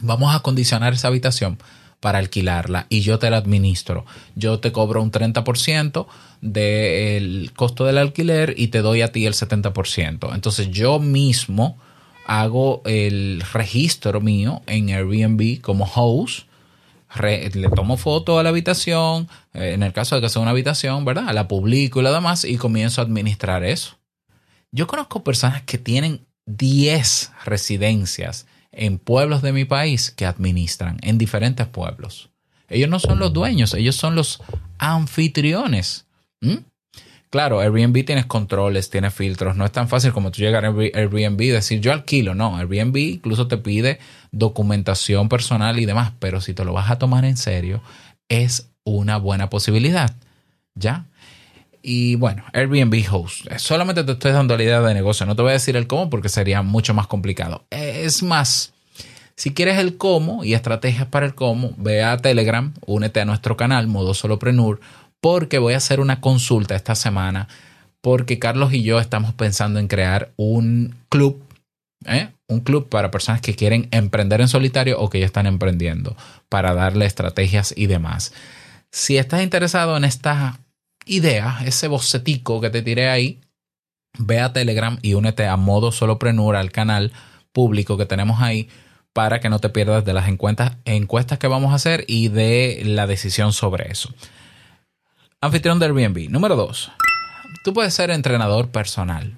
vamos 0.00 0.32
a 0.32 0.36
acondicionar 0.36 0.94
esa 0.94 1.08
habitación 1.08 1.58
para 2.00 2.18
alquilarla 2.18 2.86
y 2.88 3.00
yo 3.00 3.18
te 3.18 3.30
la 3.30 3.38
administro. 3.38 4.04
Yo 4.34 4.60
te 4.60 4.70
cobro 4.72 5.02
un 5.02 5.10
30% 5.10 6.06
del 6.40 7.52
costo 7.56 7.84
del 7.84 7.98
alquiler 7.98 8.54
y 8.56 8.68
te 8.68 8.82
doy 8.82 9.02
a 9.02 9.12
ti 9.12 9.26
el 9.26 9.34
70%. 9.34 10.34
Entonces 10.34 10.70
yo 10.70 10.98
mismo 10.98 11.78
hago 12.26 12.82
el 12.84 13.42
registro 13.52 14.20
mío 14.20 14.62
en 14.66 14.90
Airbnb 14.90 15.60
como 15.60 15.90
host. 15.92 16.46
Le 17.20 17.68
tomo 17.74 17.96
foto 17.96 18.38
a 18.38 18.42
la 18.42 18.50
habitación, 18.50 19.28
eh, 19.54 19.72
en 19.74 19.82
el 19.82 19.92
caso 19.92 20.16
de 20.16 20.22
que 20.22 20.28
sea 20.28 20.42
una 20.42 20.50
habitación, 20.50 21.04
¿verdad? 21.04 21.32
La 21.32 21.48
publico 21.48 22.00
y 22.00 22.02
lo 22.02 22.12
demás 22.12 22.44
y 22.44 22.56
comienzo 22.56 23.00
a 23.00 23.04
administrar 23.04 23.64
eso. 23.64 23.98
Yo 24.72 24.86
conozco 24.86 25.24
personas 25.24 25.62
que 25.62 25.78
tienen 25.78 26.26
10 26.46 27.32
residencias 27.44 28.46
en 28.72 28.98
pueblos 28.98 29.42
de 29.42 29.52
mi 29.52 29.64
país 29.64 30.10
que 30.10 30.26
administran, 30.26 30.98
en 31.02 31.18
diferentes 31.18 31.66
pueblos. 31.66 32.30
Ellos 32.68 32.88
no 32.88 32.98
son 32.98 33.18
los 33.18 33.32
dueños, 33.32 33.74
ellos 33.74 33.96
son 33.96 34.14
los 34.14 34.42
anfitriones. 34.78 36.06
¿Mm? 36.40 36.56
Claro, 37.36 37.60
Airbnb 37.60 38.02
tienes 38.06 38.24
controles, 38.24 38.88
tienes 38.88 39.12
filtros. 39.12 39.56
No 39.56 39.66
es 39.66 39.70
tan 39.70 39.88
fácil 39.88 40.10
como 40.10 40.30
tú 40.30 40.40
llegar 40.40 40.64
a 40.64 40.68
Airbnb 40.68 41.38
y 41.42 41.48
decir 41.48 41.82
yo 41.82 41.92
alquilo. 41.92 42.34
No, 42.34 42.56
Airbnb 42.56 42.96
incluso 42.96 43.46
te 43.46 43.58
pide 43.58 43.98
documentación 44.32 45.28
personal 45.28 45.78
y 45.78 45.84
demás. 45.84 46.12
Pero 46.18 46.40
si 46.40 46.54
te 46.54 46.64
lo 46.64 46.72
vas 46.72 46.90
a 46.90 46.98
tomar 46.98 47.26
en 47.26 47.36
serio, 47.36 47.82
es 48.30 48.70
una 48.84 49.18
buena 49.18 49.50
posibilidad. 49.50 50.16
¿Ya? 50.76 51.04
Y 51.82 52.14
bueno, 52.14 52.42
Airbnb 52.54 53.04
Host. 53.12 53.52
Solamente 53.58 54.02
te 54.02 54.12
estoy 54.12 54.32
dando 54.32 54.56
la 54.56 54.62
idea 54.62 54.80
de 54.80 54.94
negocio. 54.94 55.26
No 55.26 55.36
te 55.36 55.42
voy 55.42 55.50
a 55.50 55.60
decir 55.60 55.76
el 55.76 55.86
cómo 55.86 56.08
porque 56.08 56.30
sería 56.30 56.62
mucho 56.62 56.94
más 56.94 57.06
complicado. 57.06 57.66
Es 57.68 58.22
más, 58.22 58.72
si 59.34 59.52
quieres 59.52 59.78
el 59.78 59.98
cómo 59.98 60.42
y 60.42 60.54
estrategias 60.54 61.08
para 61.08 61.26
el 61.26 61.34
cómo, 61.34 61.74
ve 61.76 62.02
a 62.02 62.16
Telegram, 62.16 62.72
únete 62.86 63.20
a 63.20 63.26
nuestro 63.26 63.58
canal, 63.58 63.88
Modo 63.88 64.14
Soloprenur, 64.14 64.80
porque 65.20 65.58
voy 65.58 65.74
a 65.74 65.78
hacer 65.78 66.00
una 66.00 66.20
consulta 66.20 66.74
esta 66.74 66.94
semana. 66.94 67.48
Porque 68.00 68.38
Carlos 68.38 68.72
y 68.72 68.82
yo 68.82 69.00
estamos 69.00 69.34
pensando 69.34 69.80
en 69.80 69.88
crear 69.88 70.32
un 70.36 70.94
club, 71.08 71.42
¿eh? 72.04 72.28
un 72.48 72.60
club 72.60 72.88
para 72.88 73.10
personas 73.10 73.40
que 73.40 73.56
quieren 73.56 73.88
emprender 73.90 74.40
en 74.40 74.48
solitario 74.48 75.00
o 75.00 75.10
que 75.10 75.20
ya 75.20 75.26
están 75.26 75.46
emprendiendo, 75.46 76.16
para 76.48 76.74
darle 76.74 77.06
estrategias 77.06 77.74
y 77.76 77.86
demás. 77.86 78.32
Si 78.92 79.16
estás 79.16 79.42
interesado 79.42 79.96
en 79.96 80.04
esta 80.04 80.60
idea, 81.04 81.58
ese 81.64 81.88
bocetico 81.88 82.60
que 82.60 82.70
te 82.70 82.82
tiré 82.82 83.08
ahí, 83.08 83.40
ve 84.18 84.40
a 84.40 84.52
Telegram 84.52 84.98
y 85.02 85.14
únete 85.14 85.46
a 85.46 85.56
modo 85.56 85.92
soloprenur 85.92 86.56
al 86.56 86.72
canal 86.72 87.12
público 87.52 87.96
que 87.96 88.06
tenemos 88.06 88.40
ahí 88.40 88.68
para 89.12 89.40
que 89.40 89.48
no 89.48 89.58
te 89.60 89.70
pierdas 89.70 90.04
de 90.04 90.12
las 90.12 90.28
encuestas, 90.28 90.72
encuestas 90.84 91.38
que 91.38 91.48
vamos 91.48 91.72
a 91.72 91.76
hacer 91.76 92.04
y 92.06 92.28
de 92.28 92.82
la 92.84 93.06
decisión 93.06 93.52
sobre 93.52 93.90
eso. 93.90 94.10
Anfitrión 95.40 95.78
de 95.78 95.86
Airbnb. 95.86 96.30
Número 96.30 96.56
dos. 96.56 96.90
Tú 97.64 97.72
puedes 97.72 97.94
ser 97.94 98.10
entrenador 98.10 98.68
personal. 98.68 99.36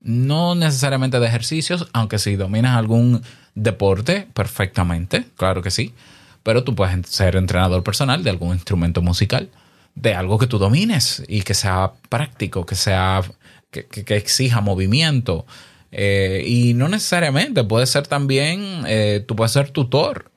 No 0.00 0.54
necesariamente 0.54 1.20
de 1.20 1.26
ejercicios, 1.26 1.88
aunque 1.92 2.18
si 2.18 2.36
dominas 2.36 2.76
algún 2.76 3.22
deporte, 3.54 4.26
perfectamente, 4.34 5.26
claro 5.36 5.62
que 5.62 5.70
sí. 5.70 5.94
Pero 6.42 6.64
tú 6.64 6.74
puedes 6.74 7.06
ser 7.08 7.36
entrenador 7.36 7.84
personal 7.84 8.24
de 8.24 8.30
algún 8.30 8.54
instrumento 8.54 9.02
musical 9.02 9.48
de 9.94 10.14
algo 10.14 10.38
que 10.38 10.46
tú 10.46 10.58
domines 10.58 11.22
y 11.28 11.42
que 11.42 11.54
sea 11.54 11.92
práctico, 12.08 12.64
que 12.66 12.74
sea 12.74 13.22
que, 13.70 13.86
exija 14.16 14.60
movimiento. 14.60 15.46
Eh, 15.90 16.44
y 16.46 16.74
no 16.74 16.88
necesariamente, 16.88 17.64
puede 17.64 17.86
ser 17.86 18.06
también, 18.06 18.84
eh, 18.86 19.24
tú 19.26 19.36
puedes 19.36 19.52
ser 19.52 19.70
tutor, 19.70 20.30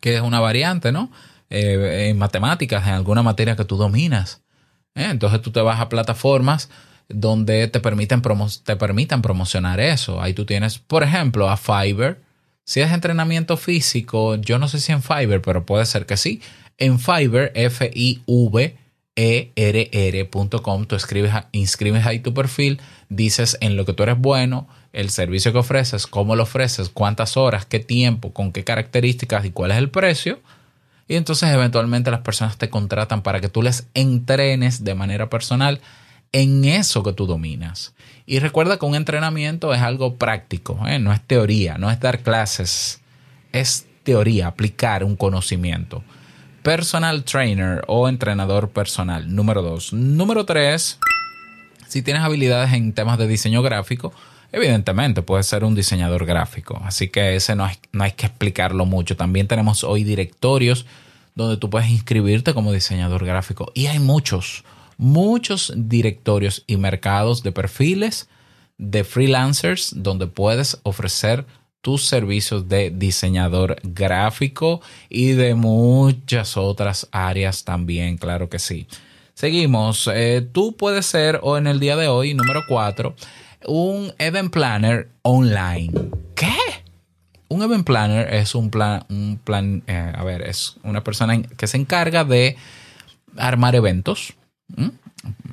que 0.00 0.16
es 0.16 0.22
una 0.22 0.40
variante, 0.40 0.92
¿no? 0.92 1.10
Eh, 1.50 2.08
en 2.08 2.18
matemáticas, 2.18 2.86
en 2.86 2.94
alguna 2.94 3.22
materia 3.22 3.56
que 3.56 3.64
tú 3.64 3.76
dominas. 3.76 4.42
Entonces 4.94 5.42
tú 5.42 5.50
te 5.50 5.60
vas 5.60 5.80
a 5.80 5.88
plataformas 5.88 6.68
donde 7.08 7.66
te 7.68 7.80
permiten 7.80 8.22
te 8.64 8.76
permitan 8.76 9.20
promocionar 9.22 9.80
eso. 9.80 10.22
Ahí 10.22 10.32
tú 10.32 10.44
tienes, 10.44 10.78
por 10.78 11.02
ejemplo, 11.02 11.50
a 11.50 11.56
Fiverr. 11.56 12.20
Si 12.64 12.80
es 12.80 12.92
entrenamiento 12.92 13.56
físico, 13.56 14.36
yo 14.36 14.58
no 14.58 14.68
sé 14.68 14.78
si 14.78 14.92
en 14.92 15.02
Fiverr, 15.02 15.42
pero 15.42 15.66
puede 15.66 15.86
ser 15.86 16.06
que 16.06 16.16
sí 16.16 16.40
en 16.80 16.98
Fiverr, 16.98 17.52
F-I-V-E-R-R.com, 17.54 18.76
tú 20.86 20.96
escribes, 20.96 21.32
inscribes 21.52 22.04
ahí 22.06 22.18
tu 22.18 22.34
perfil, 22.34 22.80
dices 23.08 23.56
en 23.60 23.76
lo 23.76 23.84
que 23.84 23.92
tú 23.92 24.02
eres 24.02 24.18
bueno, 24.18 24.66
el 24.92 25.10
servicio 25.10 25.52
que 25.52 25.58
ofreces, 25.58 26.08
cómo 26.08 26.34
lo 26.34 26.42
ofreces, 26.44 26.88
cuántas 26.88 27.36
horas, 27.36 27.66
qué 27.66 27.78
tiempo, 27.78 28.32
con 28.32 28.50
qué 28.50 28.64
características 28.64 29.44
y 29.44 29.50
cuál 29.50 29.70
es 29.70 29.76
el 29.76 29.90
precio. 29.90 30.40
Y 31.10 31.16
entonces 31.16 31.52
eventualmente 31.52 32.12
las 32.12 32.20
personas 32.20 32.56
te 32.56 32.70
contratan 32.70 33.22
para 33.22 33.40
que 33.40 33.48
tú 33.48 33.62
les 33.62 33.88
entrenes 33.94 34.84
de 34.84 34.94
manera 34.94 35.28
personal 35.28 35.80
en 36.30 36.64
eso 36.64 37.02
que 37.02 37.12
tú 37.12 37.26
dominas. 37.26 37.94
Y 38.26 38.38
recuerda 38.38 38.78
que 38.78 38.86
un 38.86 38.94
entrenamiento 38.94 39.74
es 39.74 39.80
algo 39.80 40.14
práctico, 40.14 40.78
¿eh? 40.86 41.00
no 41.00 41.12
es 41.12 41.20
teoría, 41.20 41.78
no 41.78 41.90
es 41.90 41.98
dar 41.98 42.20
clases, 42.20 43.00
es 43.50 43.88
teoría, 44.04 44.46
aplicar 44.46 45.02
un 45.02 45.16
conocimiento 45.16 46.04
personal 46.62 47.24
trainer 47.24 47.82
o 47.88 48.08
entrenador 48.08 48.68
personal. 48.70 49.34
Número 49.34 49.62
dos. 49.62 49.92
Número 49.92 50.46
tres, 50.46 51.00
si 51.88 52.02
tienes 52.02 52.22
habilidades 52.22 52.72
en 52.72 52.92
temas 52.92 53.18
de 53.18 53.26
diseño 53.26 53.62
gráfico, 53.62 54.12
evidentemente 54.52 55.22
puedes 55.22 55.46
ser 55.46 55.64
un 55.64 55.74
diseñador 55.74 56.24
gráfico. 56.24 56.80
Así 56.84 57.08
que 57.08 57.36
ese 57.36 57.54
no 57.54 57.64
hay, 57.64 57.76
no 57.92 58.04
hay 58.04 58.12
que 58.12 58.26
explicarlo 58.26 58.86
mucho. 58.86 59.16
También 59.16 59.48
tenemos 59.48 59.84
hoy 59.84 60.04
directorios 60.04 60.86
donde 61.34 61.56
tú 61.56 61.70
puedes 61.70 61.88
inscribirte 61.90 62.54
como 62.54 62.72
diseñador 62.72 63.24
gráfico. 63.24 63.70
Y 63.74 63.86
hay 63.86 63.98
muchos, 63.98 64.64
muchos 64.96 65.72
directorios 65.76 66.64
y 66.66 66.76
mercados 66.76 67.42
de 67.42 67.52
perfiles 67.52 68.28
de 68.78 69.04
freelancers 69.04 69.92
donde 69.94 70.26
puedes 70.26 70.78
ofrecer 70.84 71.44
tus 71.82 72.06
servicios 72.06 72.68
de 72.68 72.90
diseñador 72.90 73.76
gráfico 73.82 74.80
y 75.08 75.32
de 75.32 75.54
muchas 75.54 76.56
otras 76.56 77.08
áreas 77.10 77.64
también, 77.64 78.16
claro 78.16 78.48
que 78.48 78.58
sí. 78.58 78.86
Seguimos, 79.34 80.08
eh, 80.12 80.46
tú 80.52 80.76
puedes 80.76 81.06
ser, 81.06 81.40
o 81.42 81.56
en 81.56 81.66
el 81.66 81.80
día 81.80 81.96
de 81.96 82.08
hoy, 82.08 82.34
número 82.34 82.62
4, 82.68 83.14
un 83.66 84.12
event 84.18 84.52
planner 84.52 85.08
online. 85.22 85.92
¿Qué? 86.34 86.56
Un 87.48 87.62
event 87.62 87.84
planner 87.84 88.32
es 88.32 88.54
un 88.54 88.70
plan, 88.70 89.04
un 89.08 89.40
plan, 89.42 89.82
eh, 89.86 90.12
a 90.14 90.22
ver, 90.24 90.42
es 90.42 90.76
una 90.82 91.02
persona 91.02 91.42
que 91.42 91.66
se 91.66 91.76
encarga 91.76 92.24
de 92.24 92.56
armar 93.36 93.74
eventos. 93.74 94.34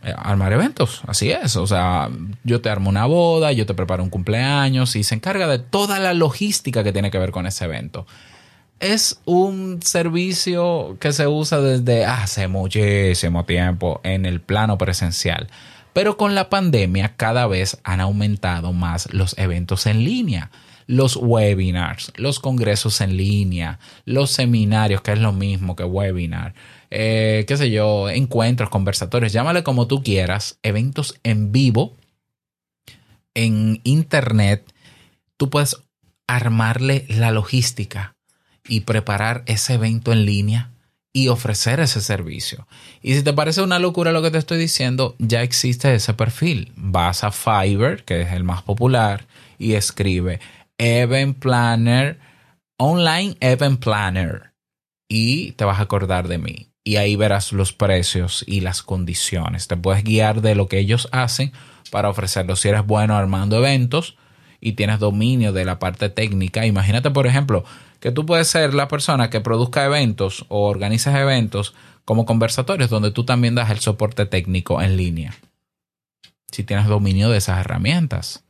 Eh, 0.04 0.14
armar 0.16 0.54
eventos, 0.54 1.02
así 1.08 1.32
es. 1.32 1.56
O 1.56 1.68
sea, 1.68 2.10
yo 2.44 2.62
te 2.62 2.70
armo 2.70 2.90
una 2.90 3.06
boda, 3.06 3.52
yo 3.52 3.66
te 3.66 3.74
preparo 3.74 4.04
un 4.04 4.10
cumpleaños 4.10 4.96
y 4.96 5.04
se 5.04 5.16
encarga 5.16 5.48
de 5.48 5.60
toda 5.60 6.00
la 6.00 6.14
logística 6.14 6.84
que 6.84 6.94
tiene 6.94 7.12
que 7.12 7.20
ver 7.20 7.32
con 7.32 7.48
ese 7.48 7.66
evento. 7.66 8.06
Es 8.80 9.20
un 9.26 9.82
servicio 9.82 10.98
que 11.00 11.12
se 11.12 11.26
usa 11.26 11.60
desde 11.60 12.06
hace 12.06 12.48
muchísimo 12.48 13.44
tiempo 13.46 14.00
en 14.04 14.26
el 14.26 14.40
plano 14.40 14.78
presencial. 14.78 15.48
Pero 15.98 16.16
con 16.16 16.36
la 16.36 16.48
pandemia 16.48 17.16
cada 17.16 17.48
vez 17.48 17.80
han 17.84 18.02
aumentado 18.02 18.72
más 18.72 19.12
los 19.16 19.36
eventos 19.40 19.88
en 19.88 20.04
línea 20.04 20.52
los 20.86 21.16
webinars, 21.16 22.14
los 22.18 22.40
congresos 22.40 23.02
en 23.02 23.18
línea, 23.18 23.80
los 24.06 24.30
seminarios, 24.30 25.02
que 25.02 25.14
es 25.14 25.20
lo 25.20 25.34
mismo 25.34 25.76
que 25.76 25.84
webinar, 25.84 26.54
eh, 26.92 27.46
qué 27.48 27.58
sé 27.58 27.72
yo, 27.72 28.12
encuentros, 28.12 28.70
conversatorios, 28.70 29.34
llámale 29.34 29.64
como 29.64 29.88
tú 29.88 30.04
quieras, 30.04 30.60
eventos 30.62 31.20
en 31.24 31.52
vivo, 31.52 31.98
en 33.34 33.82
internet, 33.84 34.72
tú 35.36 35.50
puedes 35.50 35.78
armarle 36.28 37.08
la 37.10 37.32
logística 37.32 38.16
y 38.68 38.82
preparar 38.82 39.42
ese 39.48 39.74
evento 39.74 40.14
en 40.14 40.26
línea 40.28 40.77
y 41.18 41.30
ofrecer 41.30 41.80
ese 41.80 42.00
servicio. 42.00 42.68
Y 43.02 43.16
si 43.16 43.24
te 43.24 43.34
parece 43.34 43.64
una 43.64 43.80
locura 43.80 44.12
lo 44.12 44.22
que 44.22 44.30
te 44.30 44.38
estoy 44.38 44.60
diciendo, 44.60 45.16
ya 45.18 45.42
existe 45.42 45.96
ese 45.96 46.14
perfil. 46.14 46.72
Vas 46.76 47.24
a 47.24 47.32
Fiverr, 47.32 48.04
que 48.04 48.22
es 48.22 48.34
el 48.34 48.44
más 48.44 48.62
popular, 48.62 49.26
y 49.58 49.74
escribe 49.74 50.40
Event 50.78 51.40
Planner, 51.40 52.20
Online 52.78 53.36
Event 53.40 53.80
Planner, 53.80 54.52
y 55.10 55.54
te 55.54 55.66
vas 55.66 55.80
a 55.80 55.84
acordar 55.84 56.28
de 56.28 56.38
mí 56.38 56.70
y 56.84 56.98
ahí 56.98 57.16
verás 57.16 57.52
los 57.52 57.74
precios 57.74 58.46
y 58.46 58.62
las 58.62 58.84
condiciones. 58.84 59.68
Te 59.68 59.76
puedes 59.76 60.04
guiar 60.04 60.42
de 60.42 60.54
lo 60.54 60.68
que 60.68 60.78
ellos 60.78 61.10
hacen 61.12 61.52
para 61.90 62.10
ofrecerlo. 62.10 62.56
Si 62.56 62.70
eres 62.70 62.86
bueno 62.86 63.18
armando 63.18 63.58
eventos 63.58 64.18
y 64.62 64.74
tienes 64.74 65.00
dominio 65.00 65.52
de 65.52 65.66
la 65.66 65.80
parte 65.80 66.10
técnica, 66.10 66.68
imagínate, 66.68 67.10
por 67.10 67.26
ejemplo, 67.26 67.66
que 68.00 68.12
tú 68.12 68.26
puedes 68.26 68.48
ser 68.48 68.74
la 68.74 68.88
persona 68.88 69.30
que 69.30 69.42
produzca 69.42 69.86
eventos 69.86 70.46
o 70.50 70.68
organizas 70.68 71.16
eventos 71.16 71.74
como 72.06 72.26
conversatorios 72.26 72.90
donde 72.90 73.12
tú 73.12 73.26
también 73.26 73.56
das 73.56 73.70
el 73.70 73.80
soporte 73.80 74.26
técnico 74.26 74.82
en 74.82 74.98
línea. 74.98 75.36
Si 76.52 76.64
tienes 76.64 76.88
dominio 76.88 77.30
de 77.30 77.38
esas 77.38 77.60
herramientas. 77.60 78.46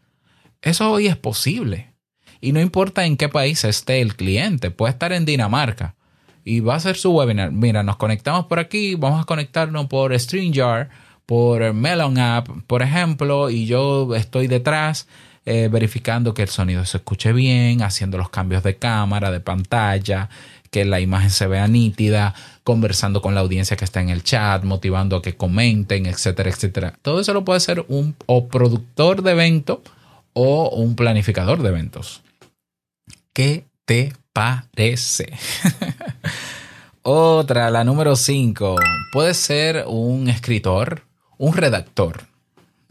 Eso 0.61 0.91
hoy 0.91 1.07
es 1.07 1.17
posible. 1.17 1.93
Y 2.39 2.51
no 2.51 2.61
importa 2.61 3.05
en 3.05 3.17
qué 3.17 3.29
país 3.29 3.63
esté 3.63 4.01
el 4.01 4.15
cliente, 4.15 4.69
puede 4.69 4.91
estar 4.91 5.11
en 5.11 5.25
Dinamarca 5.25 5.95
y 6.43 6.59
va 6.59 6.75
a 6.75 6.77
hacer 6.77 6.95
su 6.97 7.11
webinar. 7.11 7.51
Mira, 7.51 7.83
nos 7.83 7.97
conectamos 7.97 8.45
por 8.45 8.59
aquí, 8.59 8.95
vamos 8.95 9.21
a 9.21 9.25
conectarnos 9.25 9.87
por 9.87 10.17
StreamYard, 10.17 10.89
por 11.25 11.73
Melon 11.73 12.17
App, 12.19 12.47
por 12.67 12.81
ejemplo, 12.81 13.49
y 13.49 13.65
yo 13.65 14.15
estoy 14.15 14.47
detrás 14.47 15.07
eh, 15.49 15.69
verificando 15.71 16.33
que 16.33 16.41
el 16.41 16.49
sonido 16.49 16.83
se 16.83 16.97
escuche 16.97 17.31
bien, 17.31 17.81
haciendo 17.81 18.17
los 18.17 18.29
cambios 18.29 18.63
de 18.63 18.75
cámara, 18.75 19.31
de 19.31 19.39
pantalla, 19.39 20.27
que 20.71 20.83
la 20.83 20.99
imagen 20.99 21.29
se 21.29 21.47
vea 21.47 21.69
nítida, 21.69 22.35
conversando 22.65 23.21
con 23.21 23.33
la 23.33 23.39
audiencia 23.39 23.77
que 23.77 23.85
está 23.85 24.01
en 24.01 24.09
el 24.09 24.23
chat, 24.23 24.65
motivando 24.65 25.15
a 25.15 25.21
que 25.21 25.37
comenten, 25.37 26.05
etcétera, 26.05 26.49
etcétera. 26.49 26.99
Todo 27.01 27.21
eso 27.21 27.33
lo 27.33 27.45
puede 27.45 27.61
ser 27.61 27.85
un 27.87 28.13
o 28.25 28.49
productor 28.49 29.21
de 29.21 29.31
evento 29.31 29.81
o 30.33 30.67
un 30.67 30.97
planificador 30.97 31.63
de 31.63 31.69
eventos. 31.69 32.23
¿Qué 33.31 33.63
te 33.85 34.11
parece? 34.33 35.31
Otra, 37.03 37.71
la 37.71 37.85
número 37.85 38.17
5. 38.17 38.75
Puede 39.13 39.33
ser 39.33 39.85
un 39.87 40.27
escritor, 40.27 41.03
un 41.37 41.53
redactor 41.53 42.23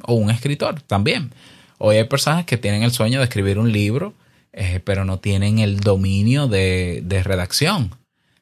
o 0.05 0.15
un 0.15 0.31
escritor 0.31 0.81
también. 0.81 1.33
Hoy 1.79 1.97
hay 1.97 2.05
personas 2.05 2.45
que 2.45 2.57
tienen 2.57 2.83
el 2.83 2.93
sueño 2.93 3.19
de 3.19 3.25
escribir 3.25 3.59
un 3.59 3.73
libro, 3.73 4.15
eh, 4.53 4.81
pero 4.85 5.05
no 5.05 5.19
tienen 5.19 5.59
el 5.59 5.81
dominio 5.81 6.49
de, 6.49 7.23
redacción. 7.25 7.95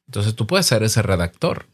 Entonces 0.07 0.35
tú 0.35 0.47
puedes 0.47 0.67
ser 0.67 0.83
ese 0.83 1.03
redactor, 1.03 1.67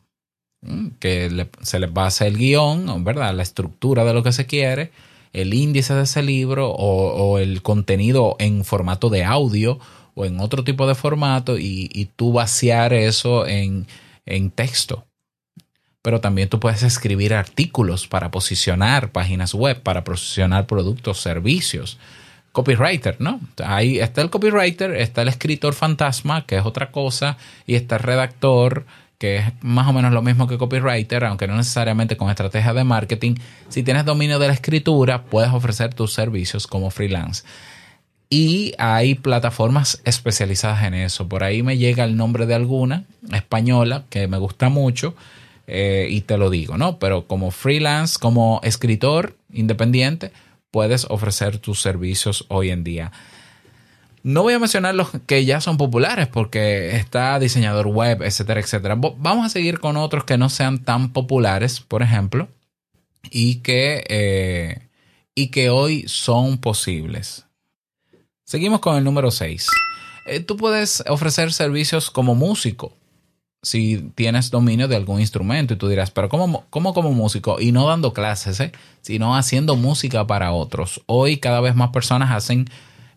que 0.99 1.49
se 1.63 1.79
les 1.79 1.93
basa 1.93 2.27
el 2.27 2.37
guion, 2.37 3.05
¿verdad? 3.05 3.35
La 3.35 3.43
estructura 3.43 4.05
de 4.05 4.15
lo 4.15 4.23
que 4.23 4.33
se 4.33 4.47
quiere, 4.47 4.93
el 5.33 5.55
índice 5.55 5.95
de 5.95 6.03
ese 6.03 6.23
libro 6.23 6.71
o 6.71 7.39
el 7.39 7.63
contenido 7.63 8.37
en 8.39 8.65
formato 8.65 9.09
de 9.11 9.25
audio 9.25 9.79
o 10.15 10.25
en 10.25 10.41
otro 10.41 10.65
tipo 10.65 10.87
de 10.87 10.95
formato 10.95 11.59
y, 11.59 12.11
tú 12.17 12.33
vaciar 12.33 12.93
eso 12.93 13.47
en, 13.47 13.87
en 14.27 14.51
texto. 14.51 15.07
Pero 16.03 16.21
también 16.21 16.49
tú 16.49 16.61
puedes 16.61 16.83
escribir 16.83 17.35
artículos 17.35 18.07
para 18.07 18.31
posicionar 18.31 19.13
páginas 19.13 19.55
web, 19.55 19.83
para 19.83 20.03
posicionar 20.03 20.67
productos, 20.67 21.21
servicios. 21.21 21.99
Copywriter, 22.53 23.17
¿no? 23.21 23.41
Ahí 23.65 24.01
está 24.01 24.23
el 24.23 24.31
copywriter, 24.31 24.97
está 24.97 25.23
el 25.23 25.29
escritor 25.29 25.75
fantasma, 25.75 26.47
que 26.47 26.57
es 26.57 26.65
otra 26.65 26.91
cosa, 26.91 27.37
y 27.67 27.75
está 27.75 27.97
el 27.97 28.03
redactor, 28.03 28.87
que 29.19 29.37
es 29.37 29.45
más 29.61 29.87
o 29.87 29.93
menos 29.93 30.13
lo 30.13 30.23
mismo 30.23 30.49
que 30.49 30.57
copywriter, 30.57 31.25
aunque 31.25 31.47
no 31.47 31.55
necesariamente 31.55 32.17
con 32.17 32.31
estrategia 32.31 32.73
de 32.73 32.85
marketing. 32.85 33.35
Si 33.69 33.83
tienes 33.83 34.07
dominio 34.07 34.39
de 34.39 34.49
la 34.49 34.55
escritura, 34.55 35.25
puedes 35.25 35.53
ofrecer 35.53 35.93
tus 35.93 36.15
servicios 36.15 36.67
como 36.67 36.91
freelance. 36.91 37.45
Y 38.31 38.73
hay 38.79 39.17
plataformas 39.17 40.01
especializadas 40.05 40.85
en 40.85 40.95
eso. 40.95 41.29
Por 41.29 41.45
ahí 41.45 41.63
me 41.63 41.77
llega 41.77 42.05
el 42.05 42.17
nombre 42.17 42.47
de 42.47 42.55
alguna 42.55 43.05
española 43.31 44.05
que 44.09 44.27
me 44.27 44.39
gusta 44.39 44.71
mucho 44.71 45.15
eh, 45.71 46.09
y 46.11 46.23
te 46.23 46.37
lo 46.37 46.51
digo, 46.51 46.77
¿no? 46.77 46.99
Pero 46.99 47.27
como 47.27 47.51
freelance, 47.53 48.19
como 48.19 48.61
escritor 48.65 49.37
independiente, 49.53 50.33
puedes 50.71 51.07
ofrecer 51.09 51.59
tus 51.59 51.81
servicios 51.81 52.45
hoy 52.49 52.71
en 52.71 52.83
día. 52.83 53.13
No 54.23 54.43
voy 54.43 54.55
a 54.55 54.59
mencionar 54.59 54.95
los 54.95 55.11
que 55.27 55.45
ya 55.45 55.61
son 55.61 55.77
populares 55.77 56.27
porque 56.27 56.97
está 56.97 57.39
diseñador 57.39 57.87
web, 57.87 58.23
etcétera, 58.23 58.61
etcétera. 58.61 58.97
Vamos 58.97 59.47
a 59.47 59.49
seguir 59.49 59.79
con 59.79 59.97
otros 59.97 60.25
que 60.25 60.37
no 60.37 60.51
sean 60.51 60.85
tan 60.85 61.13
populares, 61.13 61.81
por 61.81 62.03
ejemplo, 62.03 62.49
y 63.31 63.57
que, 63.57 64.05
eh, 64.09 64.89
y 65.35 65.49
que 65.49 65.71
hoy 65.71 66.05
son 66.09 66.59
posibles. 66.59 67.47
Seguimos 68.45 68.81
con 68.81 68.97
el 68.97 69.05
número 69.05 69.31
6. 69.31 69.69
Eh, 70.27 70.41
tú 70.41 70.57
puedes 70.57 71.03
ofrecer 71.07 71.53
servicios 71.53 72.11
como 72.11 72.35
músico 72.35 72.97
si 73.63 74.11
tienes 74.15 74.51
dominio 74.51 74.89
de 74.89 74.97
algún 74.97 75.21
instrumento 75.21 75.75
y 75.75 75.77
tú 75.77 75.89
dirás, 75.89 76.11
pero 76.11 76.29
¿cómo, 76.29 76.65
como 76.71 77.13
músico? 77.13 77.61
Y 77.61 77.73
no 77.73 77.87
dando 77.87 78.13
clases, 78.13 78.61
¿eh? 78.61 78.73
sino 79.03 79.37
haciendo 79.37 79.77
música 79.77 80.27
para 80.27 80.53
otros. 80.53 81.03
Hoy 81.07 81.37
cada 81.37 81.61
vez 81.61 81.75
más 81.75 81.91
personas 81.91 82.31
hacen 82.31 82.69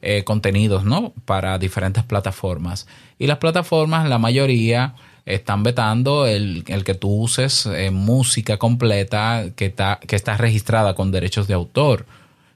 eh, 0.01 0.23
contenidos, 0.25 0.84
¿no? 0.84 1.13
Para 1.25 1.58
diferentes 1.58 2.03
plataformas. 2.03 2.88
Y 3.19 3.27
las 3.27 3.38
plataformas, 3.38 4.10
la 4.10 4.17
mayoría, 4.17 4.95
están 5.25 5.63
vetando 5.63 6.25
el, 6.25 6.65
que 6.65 6.93
tú 6.93 7.21
uses 7.21 7.69
música 7.93 8.58
completa 8.58 9.45
que 9.56 9.67
está, 9.67 9.99
que 10.06 10.17
está 10.17 10.36
registrada 10.36 10.95
con 10.95 11.12
derechos 11.12 11.47
de 11.47 11.53
autor. 11.53 12.06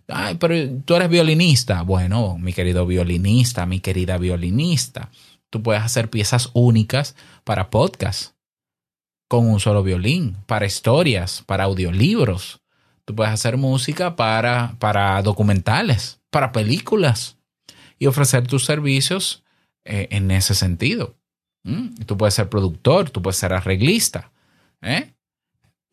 Ay, 0.10 0.36
pero 0.36 0.56
tú 0.86 0.96
eres 0.96 1.10
violinista. 1.10 1.82
Bueno, 1.84 2.38
mi 2.38 2.52
querido 2.52 2.86
violinista, 2.86 3.66
mi 3.66 3.80
querida 3.80 4.18
violinista, 4.18 5.10
tú 5.50 5.64
puedes 5.64 5.84
hacer 5.84 6.10
piezas 6.10 6.50
únicas 6.54 7.16
para 7.44 7.70
podcast 7.70 8.38
con 9.28 9.48
un 9.50 9.60
solo 9.60 9.84
violín, 9.84 10.38
para 10.46 10.66
historias, 10.66 11.44
para 11.46 11.66
audiolibros. 11.66 12.62
Tú 13.06 13.16
puedes 13.16 13.34
hacer 13.34 13.58
música 13.58 14.16
para, 14.16 14.76
para 14.80 15.22
documentales, 15.22 16.20
para 16.30 16.52
películas 16.52 17.38
y 18.00 18.08
ofrecer 18.08 18.48
tus 18.48 18.66
servicios 18.66 19.44
eh, 19.86 20.08
en 20.12 20.32
ese 20.32 20.56
sentido. 20.56 21.16
Mm, 21.64 21.96
tú 22.06 22.18
puedes 22.18 22.34
ser 22.34 22.50
productor, 22.50 23.10
tú 23.10 23.22
puedes 23.22 23.38
ser 23.38 23.54
arreglista. 23.54 24.32
¿eh? 24.82 25.14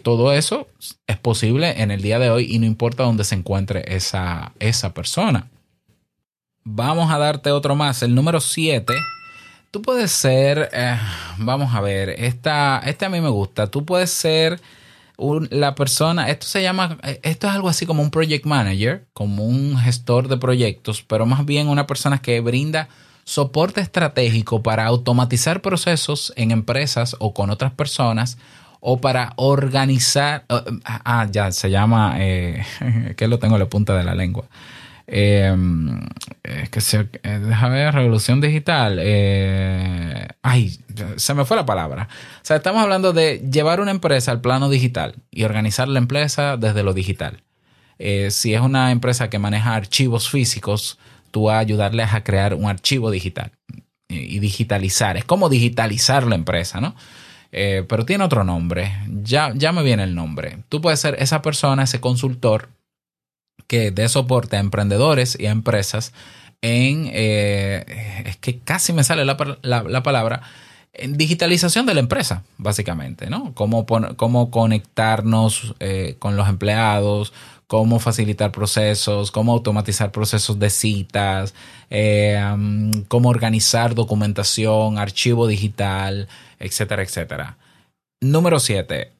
Todo 0.02 0.32
eso 0.32 0.68
es 1.06 1.18
posible 1.18 1.82
en 1.82 1.90
el 1.90 2.02
día 2.02 2.18
de 2.18 2.30
hoy 2.30 2.46
y 2.48 2.58
no 2.58 2.66
importa 2.66 3.04
dónde 3.04 3.24
se 3.24 3.34
encuentre 3.34 3.96
esa, 3.96 4.52
esa 4.58 4.94
persona. 4.94 5.50
Vamos 6.62 7.10
a 7.10 7.18
darte 7.18 7.50
otro 7.50 7.74
más, 7.74 8.02
el 8.02 8.14
número 8.14 8.40
7. 8.40 8.94
Tú 9.74 9.82
puedes 9.82 10.12
ser, 10.12 10.70
eh, 10.72 10.96
vamos 11.36 11.74
a 11.74 11.80
ver, 11.80 12.10
esta, 12.10 12.80
este 12.86 13.06
a 13.06 13.08
mí 13.08 13.20
me 13.20 13.28
gusta. 13.28 13.66
Tú 13.66 13.84
puedes 13.84 14.08
ser 14.08 14.60
la 15.50 15.74
persona, 15.74 16.30
esto 16.30 16.46
se 16.46 16.62
llama, 16.62 16.96
esto 17.24 17.48
es 17.48 17.52
algo 17.52 17.68
así 17.68 17.84
como 17.84 18.00
un 18.00 18.12
project 18.12 18.46
manager, 18.46 19.04
como 19.12 19.44
un 19.44 19.76
gestor 19.76 20.28
de 20.28 20.36
proyectos, 20.36 21.02
pero 21.02 21.26
más 21.26 21.44
bien 21.44 21.66
una 21.66 21.88
persona 21.88 22.22
que 22.22 22.38
brinda 22.38 22.88
soporte 23.24 23.80
estratégico 23.80 24.62
para 24.62 24.86
automatizar 24.86 25.60
procesos 25.60 26.32
en 26.36 26.52
empresas 26.52 27.16
o 27.18 27.34
con 27.34 27.50
otras 27.50 27.72
personas 27.72 28.38
o 28.78 29.00
para 29.00 29.32
organizar, 29.34 30.44
ah, 30.50 30.62
ah, 30.84 31.26
ya 31.28 31.50
se 31.50 31.68
llama, 31.68 32.14
eh, 32.18 32.64
que 33.16 33.26
lo 33.26 33.40
tengo 33.40 33.56
en 33.56 33.60
la 33.62 33.68
punta 33.68 33.96
de 33.96 34.04
la 34.04 34.14
lengua. 34.14 34.44
Em, 35.06 36.00
es 36.42 36.70
que 36.70 36.80
se, 36.80 37.08
eh, 37.22 37.38
ver, 37.38 37.94
revolución 37.94 38.40
digital. 38.40 38.98
Eh, 39.00 40.26
ay, 40.42 40.78
se 41.16 41.34
me 41.34 41.44
fue 41.44 41.56
la 41.56 41.66
palabra. 41.66 42.08
O 42.10 42.44
sea, 42.44 42.56
estamos 42.56 42.82
hablando 42.82 43.12
de 43.12 43.38
llevar 43.50 43.80
una 43.80 43.90
empresa 43.90 44.30
al 44.32 44.40
plano 44.40 44.68
digital 44.70 45.16
y 45.30 45.44
organizar 45.44 45.88
la 45.88 45.98
empresa 45.98 46.56
desde 46.56 46.82
lo 46.82 46.94
digital. 46.94 47.42
Eh, 47.98 48.30
si 48.30 48.54
es 48.54 48.60
una 48.60 48.90
empresa 48.92 49.30
que 49.30 49.38
maneja 49.38 49.74
archivos 49.74 50.28
físicos, 50.28 50.98
tú 51.30 51.44
vas 51.44 51.56
a 51.56 51.58
ayudarles 51.58 52.12
a 52.12 52.24
crear 52.24 52.54
un 52.54 52.66
archivo 52.66 53.10
digital 53.10 53.52
y 54.08 54.38
digitalizar. 54.38 55.16
Es 55.16 55.24
como 55.24 55.48
digitalizar 55.48 56.26
la 56.26 56.34
empresa, 56.34 56.80
¿no? 56.80 56.94
Eh, 57.56 57.84
pero 57.88 58.04
tiene 58.04 58.24
otro 58.24 58.42
nombre. 58.42 58.92
Ya, 59.22 59.52
ya 59.54 59.72
me 59.72 59.82
viene 59.82 60.02
el 60.02 60.14
nombre. 60.14 60.58
Tú 60.68 60.80
puedes 60.80 60.98
ser 60.98 61.16
esa 61.20 61.40
persona, 61.40 61.84
ese 61.84 62.00
consultor 62.00 62.68
que 63.66 63.90
dé 63.90 64.08
soporte 64.08 64.56
a 64.56 64.60
emprendedores 64.60 65.36
y 65.38 65.46
a 65.46 65.50
empresas 65.50 66.12
en, 66.62 67.10
eh, 67.12 68.22
es 68.26 68.36
que 68.38 68.58
casi 68.58 68.92
me 68.92 69.04
sale 69.04 69.24
la, 69.24 69.36
palabra, 70.02 70.42
en 70.92 71.16
digitalización 71.16 71.84
de 71.84 71.94
la 71.94 72.00
empresa, 72.00 72.42
básicamente, 72.56 73.28
¿no? 73.28 73.52
Cómo, 73.54 73.84
cómo 74.16 74.50
conectarnos 74.50 75.74
eh, 75.80 76.16
con 76.18 76.36
los 76.36 76.48
empleados, 76.48 77.34
cómo 77.66 77.98
facilitar 77.98 78.50
procesos, 78.52 79.30
cómo 79.30 79.52
automatizar 79.52 80.10
procesos 80.10 80.58
de 80.58 80.70
citas, 80.70 81.54
cómo 83.08 83.28
organizar 83.28 83.94
documentación, 83.94 84.98
archivo 84.98 85.46
digital, 85.46 86.28
etcétera, 86.58 87.02
etcétera. 87.02 87.56
Número 88.20 88.58
7. 88.58 89.13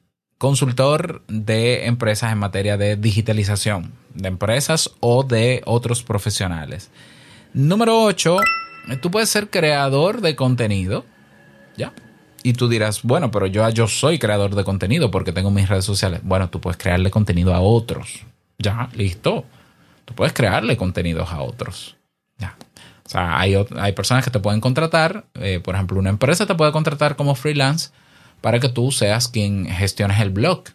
Consultor 0.45 1.23
de 1.27 1.87
empresas 1.87 2.31
en 2.31 2.37
materia 2.37 2.77
de 2.77 2.97
digitalización 2.97 3.93
de 4.13 4.27
empresas 4.27 4.91
o 4.99 5.23
de 5.23 5.63
otros 5.65 6.03
profesionales. 6.03 6.91
Número 7.55 8.03
8. 8.03 8.37
Tú 9.01 9.09
puedes 9.09 9.27
ser 9.27 9.49
creador 9.49 10.21
de 10.21 10.35
contenido. 10.35 11.03
¿Ya? 11.77 11.93
Y 12.43 12.53
tú 12.53 12.69
dirás, 12.69 13.01
bueno, 13.01 13.31
pero 13.31 13.47
yo, 13.47 13.67
yo 13.69 13.87
soy 13.87 14.19
creador 14.19 14.53
de 14.53 14.63
contenido 14.63 15.09
porque 15.09 15.31
tengo 15.31 15.49
mis 15.49 15.67
redes 15.67 15.85
sociales. 15.85 16.19
Bueno, 16.21 16.47
tú 16.51 16.61
puedes 16.61 16.77
crearle 16.77 17.09
contenido 17.09 17.51
a 17.51 17.59
otros. 17.59 18.21
Ya, 18.59 18.89
listo. 18.93 19.45
Tú 20.05 20.13
puedes 20.13 20.33
crearle 20.33 20.77
contenidos 20.77 21.31
a 21.31 21.41
otros. 21.41 21.97
Ya. 22.37 22.55
O 23.03 23.09
sea, 23.09 23.39
hay, 23.39 23.55
hay 23.77 23.93
personas 23.93 24.23
que 24.23 24.29
te 24.29 24.39
pueden 24.39 24.61
contratar, 24.61 25.25
eh, 25.33 25.59
por 25.59 25.73
ejemplo, 25.73 25.97
una 25.97 26.11
empresa 26.11 26.45
te 26.45 26.53
puede 26.53 26.71
contratar 26.71 27.15
como 27.15 27.33
freelance 27.33 27.89
para 28.45 28.59
que 28.59 28.69
tú 28.69 28.91
seas 28.91 29.27
quien 29.27 29.65
gestiones 29.65 30.19
el 30.19 30.29
blog 30.29 30.65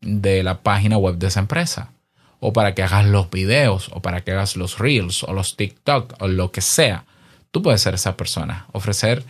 de 0.00 0.42
la 0.42 0.62
página 0.62 0.96
web 0.96 1.18
de 1.18 1.26
esa 1.26 1.40
empresa, 1.40 1.92
o 2.38 2.54
para 2.54 2.74
que 2.74 2.82
hagas 2.82 3.04
los 3.04 3.30
videos, 3.30 3.90
o 3.92 4.00
para 4.00 4.22
que 4.22 4.32
hagas 4.32 4.56
los 4.56 4.78
reels, 4.78 5.22
o 5.24 5.34
los 5.34 5.54
TikTok, 5.58 6.14
o 6.18 6.28
lo 6.28 6.50
que 6.50 6.62
sea. 6.62 7.04
Tú 7.50 7.60
puedes 7.60 7.82
ser 7.82 7.92
esa 7.92 8.16
persona, 8.16 8.68
ofrecer 8.72 9.22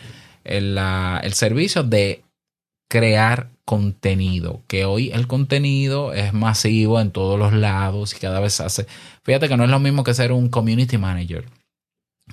el, 0.44 0.78
el 0.78 1.32
servicio 1.32 1.82
de 1.82 2.22
crear 2.88 3.48
contenido, 3.64 4.62
que 4.68 4.84
hoy 4.84 5.10
el 5.10 5.26
contenido 5.26 6.12
es 6.12 6.32
masivo 6.32 7.00
en 7.00 7.10
todos 7.10 7.40
los 7.40 7.52
lados 7.52 8.14
y 8.14 8.20
cada 8.20 8.38
vez 8.38 8.60
hace... 8.60 8.86
Fíjate 9.24 9.48
que 9.48 9.56
no 9.56 9.64
es 9.64 9.70
lo 9.70 9.80
mismo 9.80 10.04
que 10.04 10.14
ser 10.14 10.30
un 10.30 10.48
community 10.48 10.96
manager, 10.96 11.44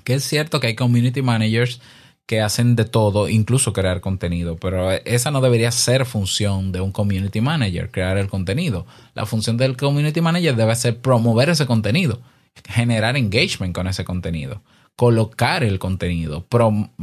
que 0.04 0.14
es 0.14 0.22
cierto 0.22 0.60
que 0.60 0.68
hay 0.68 0.76
community 0.76 1.20
managers 1.20 1.80
que 2.28 2.42
hacen 2.42 2.76
de 2.76 2.84
todo, 2.84 3.30
incluso 3.30 3.72
crear 3.72 4.02
contenido, 4.02 4.56
pero 4.56 4.90
esa 4.90 5.30
no 5.30 5.40
debería 5.40 5.72
ser 5.72 6.04
función 6.04 6.72
de 6.72 6.82
un 6.82 6.92
community 6.92 7.40
manager, 7.40 7.90
crear 7.90 8.18
el 8.18 8.28
contenido. 8.28 8.84
La 9.14 9.24
función 9.24 9.56
del 9.56 9.78
community 9.78 10.20
manager 10.20 10.54
debe 10.54 10.76
ser 10.76 11.00
promover 11.00 11.48
ese 11.48 11.64
contenido, 11.64 12.20
generar 12.68 13.16
engagement 13.16 13.74
con 13.74 13.86
ese 13.86 14.04
contenido, 14.04 14.60
colocar 14.94 15.64
el 15.64 15.78
contenido, 15.78 16.44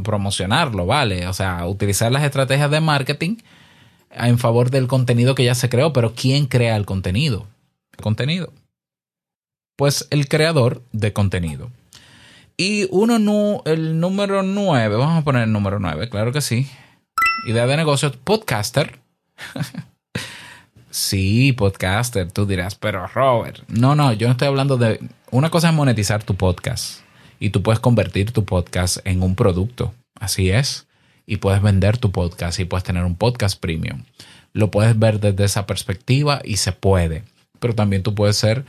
promocionarlo, 0.03 0.85
¿vale? 0.85 1.25
O 1.27 1.33
sea, 1.33 1.65
utilizar 1.65 2.11
las 2.11 2.23
estrategias 2.23 2.69
de 2.69 2.81
marketing 2.81 3.37
en 4.11 4.37
favor 4.37 4.69
del 4.69 4.85
contenido 4.85 5.33
que 5.33 5.43
ya 5.43 5.55
se 5.55 5.69
creó, 5.69 5.91
pero 5.91 6.13
¿quién 6.13 6.45
crea 6.45 6.75
el 6.75 6.85
contenido? 6.85 7.47
¿El 7.97 8.03
contenido? 8.03 8.53
Pues 9.75 10.07
el 10.11 10.27
creador 10.27 10.83
de 10.91 11.13
contenido. 11.13 11.71
Y 12.57 12.87
uno, 12.91 13.19
no, 13.19 13.61
el 13.65 13.99
número 13.99 14.41
9, 14.41 14.95
vamos 14.95 15.19
a 15.19 15.23
poner 15.23 15.43
el 15.43 15.51
número 15.51 15.79
9, 15.79 16.09
claro 16.09 16.31
que 16.31 16.41
sí. 16.41 16.69
Idea 17.47 17.67
de 17.67 17.75
negocio, 17.75 18.11
podcaster. 18.23 18.99
sí, 20.89 21.51
podcaster, 21.51 22.31
tú 22.31 22.45
dirás, 22.45 22.75
pero 22.75 23.07
Robert. 23.07 23.63
No, 23.67 23.95
no, 23.95 24.13
yo 24.13 24.27
no 24.27 24.31
estoy 24.31 24.47
hablando 24.47 24.77
de... 24.77 25.01
Una 25.31 25.49
cosa 25.49 25.69
es 25.69 25.75
monetizar 25.75 26.23
tu 26.23 26.35
podcast 26.35 27.01
y 27.39 27.49
tú 27.49 27.61
puedes 27.61 27.81
convertir 27.81 28.31
tu 28.31 28.45
podcast 28.45 28.97
en 29.03 29.21
un 29.21 29.35
producto. 29.35 29.93
Así 30.17 30.49
es. 30.49 30.87
Y 31.25 31.37
puedes 31.37 31.61
vender 31.61 31.97
tu 31.97 32.11
podcast 32.11 32.59
y 32.59 32.65
puedes 32.65 32.85
tener 32.85 33.03
un 33.03 33.15
podcast 33.15 33.59
premium. 33.59 34.03
Lo 34.53 34.71
puedes 34.71 34.97
ver 34.97 35.19
desde 35.19 35.43
esa 35.43 35.67
perspectiva 35.67 36.41
y 36.45 36.57
se 36.57 36.71
puede. 36.71 37.23
Pero 37.59 37.75
también 37.75 38.03
tú 38.03 38.15
puedes 38.15 38.37
ser 38.37 38.63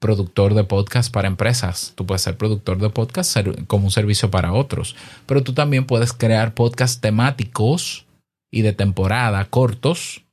productor 0.00 0.54
de 0.54 0.64
podcast 0.64 1.12
para 1.12 1.28
empresas. 1.28 1.92
Tú 1.94 2.06
puedes 2.06 2.22
ser 2.22 2.36
productor 2.36 2.78
de 2.78 2.90
podcast 2.90 3.36
como 3.68 3.84
un 3.84 3.90
servicio 3.90 4.30
para 4.30 4.52
otros. 4.52 4.96
Pero 5.26 5.44
tú 5.44 5.52
también 5.52 5.86
puedes 5.86 6.12
crear 6.12 6.54
podcasts 6.54 7.00
temáticos 7.00 8.06
y 8.50 8.62
de 8.62 8.72
temporada 8.72 9.44
cortos, 9.44 10.24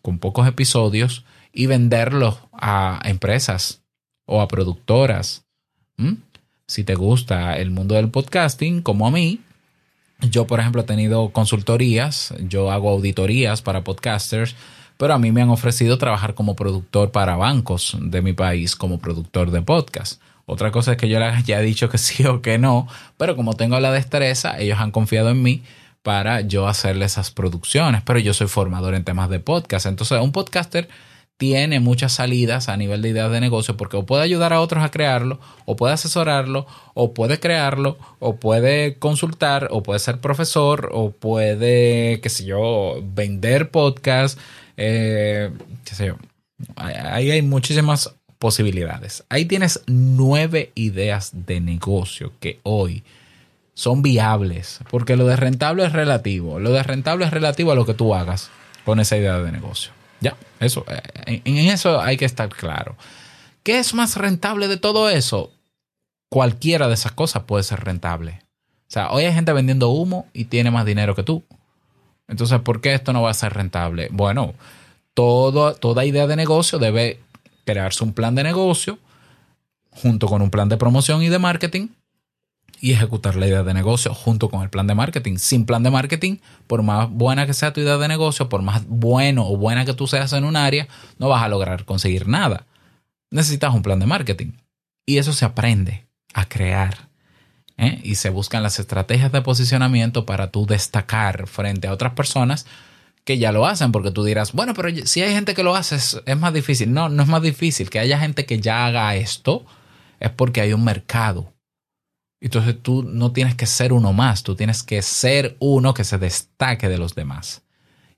con 0.00 0.18
pocos 0.18 0.48
episodios, 0.48 1.24
y 1.52 1.66
venderlos 1.66 2.38
a 2.52 3.00
empresas 3.04 3.82
o 4.26 4.40
a 4.40 4.48
productoras. 4.48 5.44
Si 6.66 6.84
te 6.84 6.94
gusta 6.94 7.56
el 7.58 7.70
mundo 7.70 7.94
del 7.96 8.10
podcasting, 8.10 8.80
como 8.80 9.06
a 9.06 9.10
mí, 9.10 9.40
yo, 10.20 10.46
por 10.46 10.60
ejemplo, 10.60 10.82
he 10.82 10.84
tenido 10.84 11.30
consultorías, 11.30 12.32
yo 12.48 12.70
hago 12.70 12.90
auditorías 12.90 13.60
para 13.60 13.84
podcasters 13.84 14.54
pero 14.96 15.14
a 15.14 15.18
mí 15.18 15.32
me 15.32 15.42
han 15.42 15.50
ofrecido 15.50 15.98
trabajar 15.98 16.34
como 16.34 16.56
productor 16.56 17.10
para 17.10 17.36
bancos 17.36 17.96
de 18.00 18.22
mi 18.22 18.32
país, 18.32 18.76
como 18.76 18.98
productor 18.98 19.50
de 19.50 19.62
podcast. 19.62 20.20
Otra 20.46 20.70
cosa 20.70 20.92
es 20.92 20.98
que 20.98 21.08
yo 21.08 21.18
les 21.18 21.34
haya 21.34 21.60
dicho 21.60 21.88
que 21.88 21.98
sí 21.98 22.24
o 22.24 22.40
que 22.40 22.58
no, 22.58 22.88
pero 23.16 23.36
como 23.36 23.54
tengo 23.54 23.78
la 23.80 23.92
destreza, 23.92 24.58
ellos 24.58 24.78
han 24.78 24.90
confiado 24.90 25.30
en 25.30 25.42
mí 25.42 25.62
para 26.02 26.40
yo 26.40 26.68
hacerle 26.68 27.04
esas 27.04 27.32
producciones, 27.32 28.00
pero 28.02 28.20
yo 28.20 28.32
soy 28.32 28.46
formador 28.46 28.94
en 28.94 29.02
temas 29.04 29.28
de 29.28 29.40
podcast. 29.40 29.86
Entonces, 29.86 30.20
un 30.20 30.30
podcaster 30.30 30.88
tiene 31.36 31.80
muchas 31.80 32.12
salidas 32.12 32.68
a 32.68 32.76
nivel 32.76 33.02
de 33.02 33.10
ideas 33.10 33.30
de 33.30 33.40
negocio 33.40 33.76
porque 33.76 33.96
o 33.96 34.06
puede 34.06 34.22
ayudar 34.22 34.52
a 34.52 34.60
otros 34.60 34.84
a 34.84 34.90
crearlo, 34.90 35.40
o 35.64 35.76
puede 35.76 35.94
asesorarlo, 35.94 36.66
o 36.94 37.12
puede 37.12 37.40
crearlo, 37.40 37.98
o 38.20 38.36
puede 38.36 38.98
consultar, 38.98 39.68
o 39.70 39.82
puede 39.82 39.98
ser 39.98 40.20
profesor, 40.20 40.90
o 40.92 41.10
puede, 41.10 42.20
qué 42.20 42.28
sé 42.28 42.44
yo, 42.44 43.00
vender 43.02 43.70
podcast. 43.70 44.38
Eh, 44.76 45.50
sé 45.84 46.06
yo. 46.06 46.16
Ahí 46.76 47.30
hay 47.30 47.42
muchísimas 47.42 48.14
posibilidades. 48.38 49.24
Ahí 49.28 49.44
tienes 49.44 49.82
nueve 49.86 50.72
ideas 50.74 51.30
de 51.32 51.60
negocio 51.60 52.32
que 52.40 52.60
hoy 52.62 53.02
son 53.74 54.02
viables, 54.02 54.80
porque 54.90 55.16
lo 55.16 55.26
de 55.26 55.36
rentable 55.36 55.84
es 55.84 55.92
relativo. 55.92 56.58
Lo 56.58 56.72
de 56.72 56.82
rentable 56.82 57.26
es 57.26 57.30
relativo 57.30 57.72
a 57.72 57.74
lo 57.74 57.84
que 57.84 57.94
tú 57.94 58.14
hagas 58.14 58.50
con 58.84 59.00
esa 59.00 59.16
idea 59.16 59.38
de 59.38 59.52
negocio. 59.52 59.92
Ya, 60.20 60.36
eso, 60.60 60.84
eh, 60.88 61.42
en 61.44 61.56
eso 61.56 62.00
hay 62.00 62.16
que 62.16 62.24
estar 62.24 62.48
claro. 62.48 62.96
¿Qué 63.62 63.78
es 63.78 63.94
más 63.94 64.16
rentable 64.16 64.68
de 64.68 64.76
todo 64.76 65.10
eso? 65.10 65.52
Cualquiera 66.30 66.88
de 66.88 66.94
esas 66.94 67.12
cosas 67.12 67.42
puede 67.42 67.64
ser 67.64 67.80
rentable. 67.80 68.40
O 68.88 68.90
sea, 68.90 69.10
hoy 69.10 69.24
hay 69.24 69.34
gente 69.34 69.52
vendiendo 69.52 69.90
humo 69.90 70.26
y 70.32 70.44
tiene 70.44 70.70
más 70.70 70.86
dinero 70.86 71.14
que 71.14 71.22
tú. 71.22 71.44
Entonces, 72.28 72.60
¿por 72.60 72.80
qué 72.80 72.94
esto 72.94 73.12
no 73.12 73.22
va 73.22 73.30
a 73.30 73.34
ser 73.34 73.54
rentable? 73.54 74.08
Bueno, 74.10 74.54
toda 75.14 76.04
idea 76.04 76.26
de 76.26 76.36
negocio 76.36 76.78
debe 76.78 77.20
crearse 77.64 78.04
un 78.04 78.12
plan 78.12 78.34
de 78.34 78.42
negocio 78.42 78.98
junto 79.90 80.26
con 80.28 80.42
un 80.42 80.50
plan 80.50 80.68
de 80.68 80.76
promoción 80.76 81.22
y 81.22 81.28
de 81.28 81.38
marketing 81.38 81.88
y 82.80 82.92
ejecutar 82.92 83.36
la 83.36 83.46
idea 83.46 83.62
de 83.62 83.72
negocio 83.72 84.12
junto 84.12 84.50
con 84.50 84.62
el 84.62 84.68
plan 84.68 84.86
de 84.86 84.94
marketing. 84.94 85.36
Sin 85.38 85.64
plan 85.64 85.82
de 85.82 85.90
marketing, 85.90 86.36
por 86.66 86.82
más 86.82 87.10
buena 87.10 87.46
que 87.46 87.54
sea 87.54 87.72
tu 87.72 87.80
idea 87.80 87.96
de 87.96 88.08
negocio, 88.08 88.48
por 88.48 88.60
más 88.62 88.86
bueno 88.86 89.48
o 89.48 89.56
buena 89.56 89.84
que 89.84 89.94
tú 89.94 90.06
seas 90.06 90.32
en 90.34 90.44
un 90.44 90.56
área, 90.56 90.86
no 91.18 91.28
vas 91.28 91.42
a 91.42 91.48
lograr 91.48 91.84
conseguir 91.84 92.28
nada. 92.28 92.66
Necesitas 93.30 93.74
un 93.74 93.82
plan 93.82 93.98
de 93.98 94.06
marketing. 94.06 94.52
Y 95.06 95.18
eso 95.18 95.32
se 95.32 95.44
aprende 95.44 96.06
a 96.34 96.44
crear. 96.44 97.05
¿Eh? 97.76 98.00
Y 98.02 98.16
se 98.16 98.30
buscan 98.30 98.62
las 98.62 98.78
estrategias 98.78 99.32
de 99.32 99.42
posicionamiento 99.42 100.26
para 100.26 100.50
tú 100.50 100.66
destacar 100.66 101.46
frente 101.46 101.88
a 101.88 101.92
otras 101.92 102.12
personas 102.14 102.66
que 103.24 103.38
ya 103.38 103.52
lo 103.52 103.66
hacen, 103.66 103.92
porque 103.92 104.12
tú 104.12 104.24
dirás, 104.24 104.52
bueno, 104.52 104.72
pero 104.74 104.88
si 105.06 105.22
hay 105.22 105.32
gente 105.32 105.54
que 105.54 105.64
lo 105.64 105.74
hace, 105.74 105.96
es, 105.96 106.22
es 106.26 106.38
más 106.38 106.54
difícil. 106.54 106.92
No, 106.92 107.08
no 107.08 107.22
es 107.22 107.28
más 107.28 107.42
difícil. 107.42 107.90
Que 107.90 107.98
haya 107.98 108.18
gente 108.18 108.46
que 108.46 108.60
ya 108.60 108.86
haga 108.86 109.14
esto 109.16 109.66
es 110.20 110.30
porque 110.30 110.60
hay 110.60 110.72
un 110.72 110.84
mercado 110.84 111.52
entonces 112.40 112.80
tú 112.82 113.02
no 113.02 113.32
tienes 113.32 113.54
que 113.54 113.66
ser 113.66 113.92
uno 113.92 114.12
más, 114.12 114.42
tú 114.42 114.54
tienes 114.54 114.82
que 114.82 115.02
ser 115.02 115.56
uno 115.58 115.94
que 115.94 116.04
se 116.04 116.18
destaque 116.18 116.88
de 116.88 116.98
los 116.98 117.14
demás. 117.14 117.62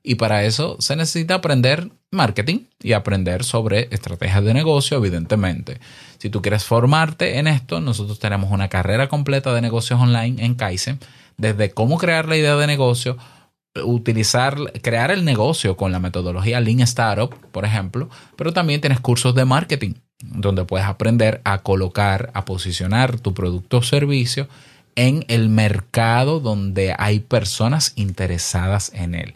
Y 0.08 0.14
para 0.14 0.44
eso 0.44 0.78
se 0.78 0.96
necesita 0.96 1.34
aprender 1.34 1.90
marketing 2.10 2.60
y 2.82 2.94
aprender 2.94 3.44
sobre 3.44 3.88
estrategias 3.90 4.42
de 4.42 4.54
negocio, 4.54 4.96
evidentemente. 4.96 5.80
Si 6.16 6.30
tú 6.30 6.40
quieres 6.40 6.64
formarte 6.64 7.38
en 7.38 7.46
esto, 7.46 7.82
nosotros 7.82 8.18
tenemos 8.18 8.50
una 8.50 8.68
carrera 8.68 9.10
completa 9.10 9.52
de 9.52 9.60
negocios 9.60 10.00
online 10.00 10.42
en 10.42 10.54
Kaizen, 10.54 10.98
desde 11.36 11.72
cómo 11.72 11.98
crear 11.98 12.26
la 12.26 12.38
idea 12.38 12.56
de 12.56 12.66
negocio, 12.66 13.18
utilizar, 13.84 14.56
crear 14.80 15.10
el 15.10 15.26
negocio 15.26 15.76
con 15.76 15.92
la 15.92 15.98
metodología 15.98 16.58
Lean 16.58 16.80
Startup, 16.80 17.34
por 17.52 17.66
ejemplo, 17.66 18.08
pero 18.34 18.54
también 18.54 18.80
tienes 18.80 19.00
cursos 19.00 19.34
de 19.34 19.44
marketing 19.44 19.92
donde 20.20 20.64
puedes 20.64 20.86
aprender 20.86 21.42
a 21.44 21.58
colocar, 21.58 22.30
a 22.32 22.46
posicionar 22.46 23.20
tu 23.20 23.34
producto 23.34 23.76
o 23.76 23.82
servicio 23.82 24.48
en 24.96 25.26
el 25.28 25.50
mercado 25.50 26.40
donde 26.40 26.94
hay 26.96 27.20
personas 27.20 27.92
interesadas 27.96 28.90
en 28.94 29.14
él. 29.14 29.34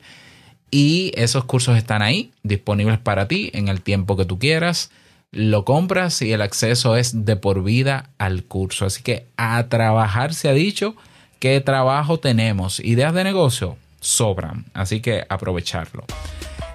Y 0.75 1.13
esos 1.17 1.45
cursos 1.45 1.77
están 1.77 2.01
ahí, 2.01 2.33
disponibles 2.43 2.99
para 2.99 3.29
ti 3.29 3.51
en 3.53 3.69
el 3.69 3.83
tiempo 3.83 4.17
que 4.17 4.25
tú 4.25 4.39
quieras. 4.39 4.91
Lo 5.31 5.67
compras 5.67 6.23
y 6.23 6.33
el 6.33 6.41
acceso 6.41 6.97
es 6.97 7.27
de 7.27 7.37
por 7.37 7.63
vida 7.63 8.09
al 8.17 8.45
curso. 8.45 8.87
Así 8.87 9.03
que 9.03 9.27
a 9.37 9.69
trabajar 9.69 10.33
se 10.33 10.49
ha 10.49 10.55
dicho 10.55 10.97
qué 11.41 11.61
trabajo 11.61 12.19
tenemos. 12.19 12.81
Ideas 12.81 13.13
de 13.13 13.23
negocio 13.23 13.77
sobran. 14.01 14.65
Así 14.73 15.01
que 15.01 15.27
aprovecharlo. 15.29 16.05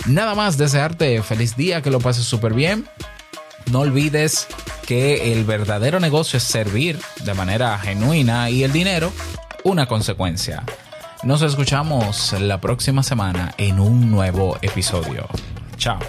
Nada 0.06 0.36
más 0.36 0.60
desearte 0.60 1.22
feliz 1.24 1.58
día, 1.58 1.82
que 1.82 1.90
lo 1.90 2.00
pases 2.00 2.26
súper 2.26 2.54
bien. 2.54 2.86
No 3.72 3.80
olvides 3.80 4.48
que 4.86 5.34
el 5.34 5.44
verdadero 5.44 6.00
negocio 6.00 6.38
es 6.38 6.44
servir 6.44 7.00
de 7.26 7.34
manera 7.34 7.78
genuina 7.80 8.52
y 8.52 8.64
el 8.64 8.72
dinero 8.72 9.12
una 9.64 9.88
consecuencia. 9.88 10.64
Nos 11.24 11.42
escuchamos 11.42 12.34
la 12.40 12.62
próxima 12.62 13.02
semana 13.02 13.54
en 13.58 13.80
un 13.80 14.12
nuevo 14.12 14.58
episodio. 14.62 15.28
Chao. 15.78 16.00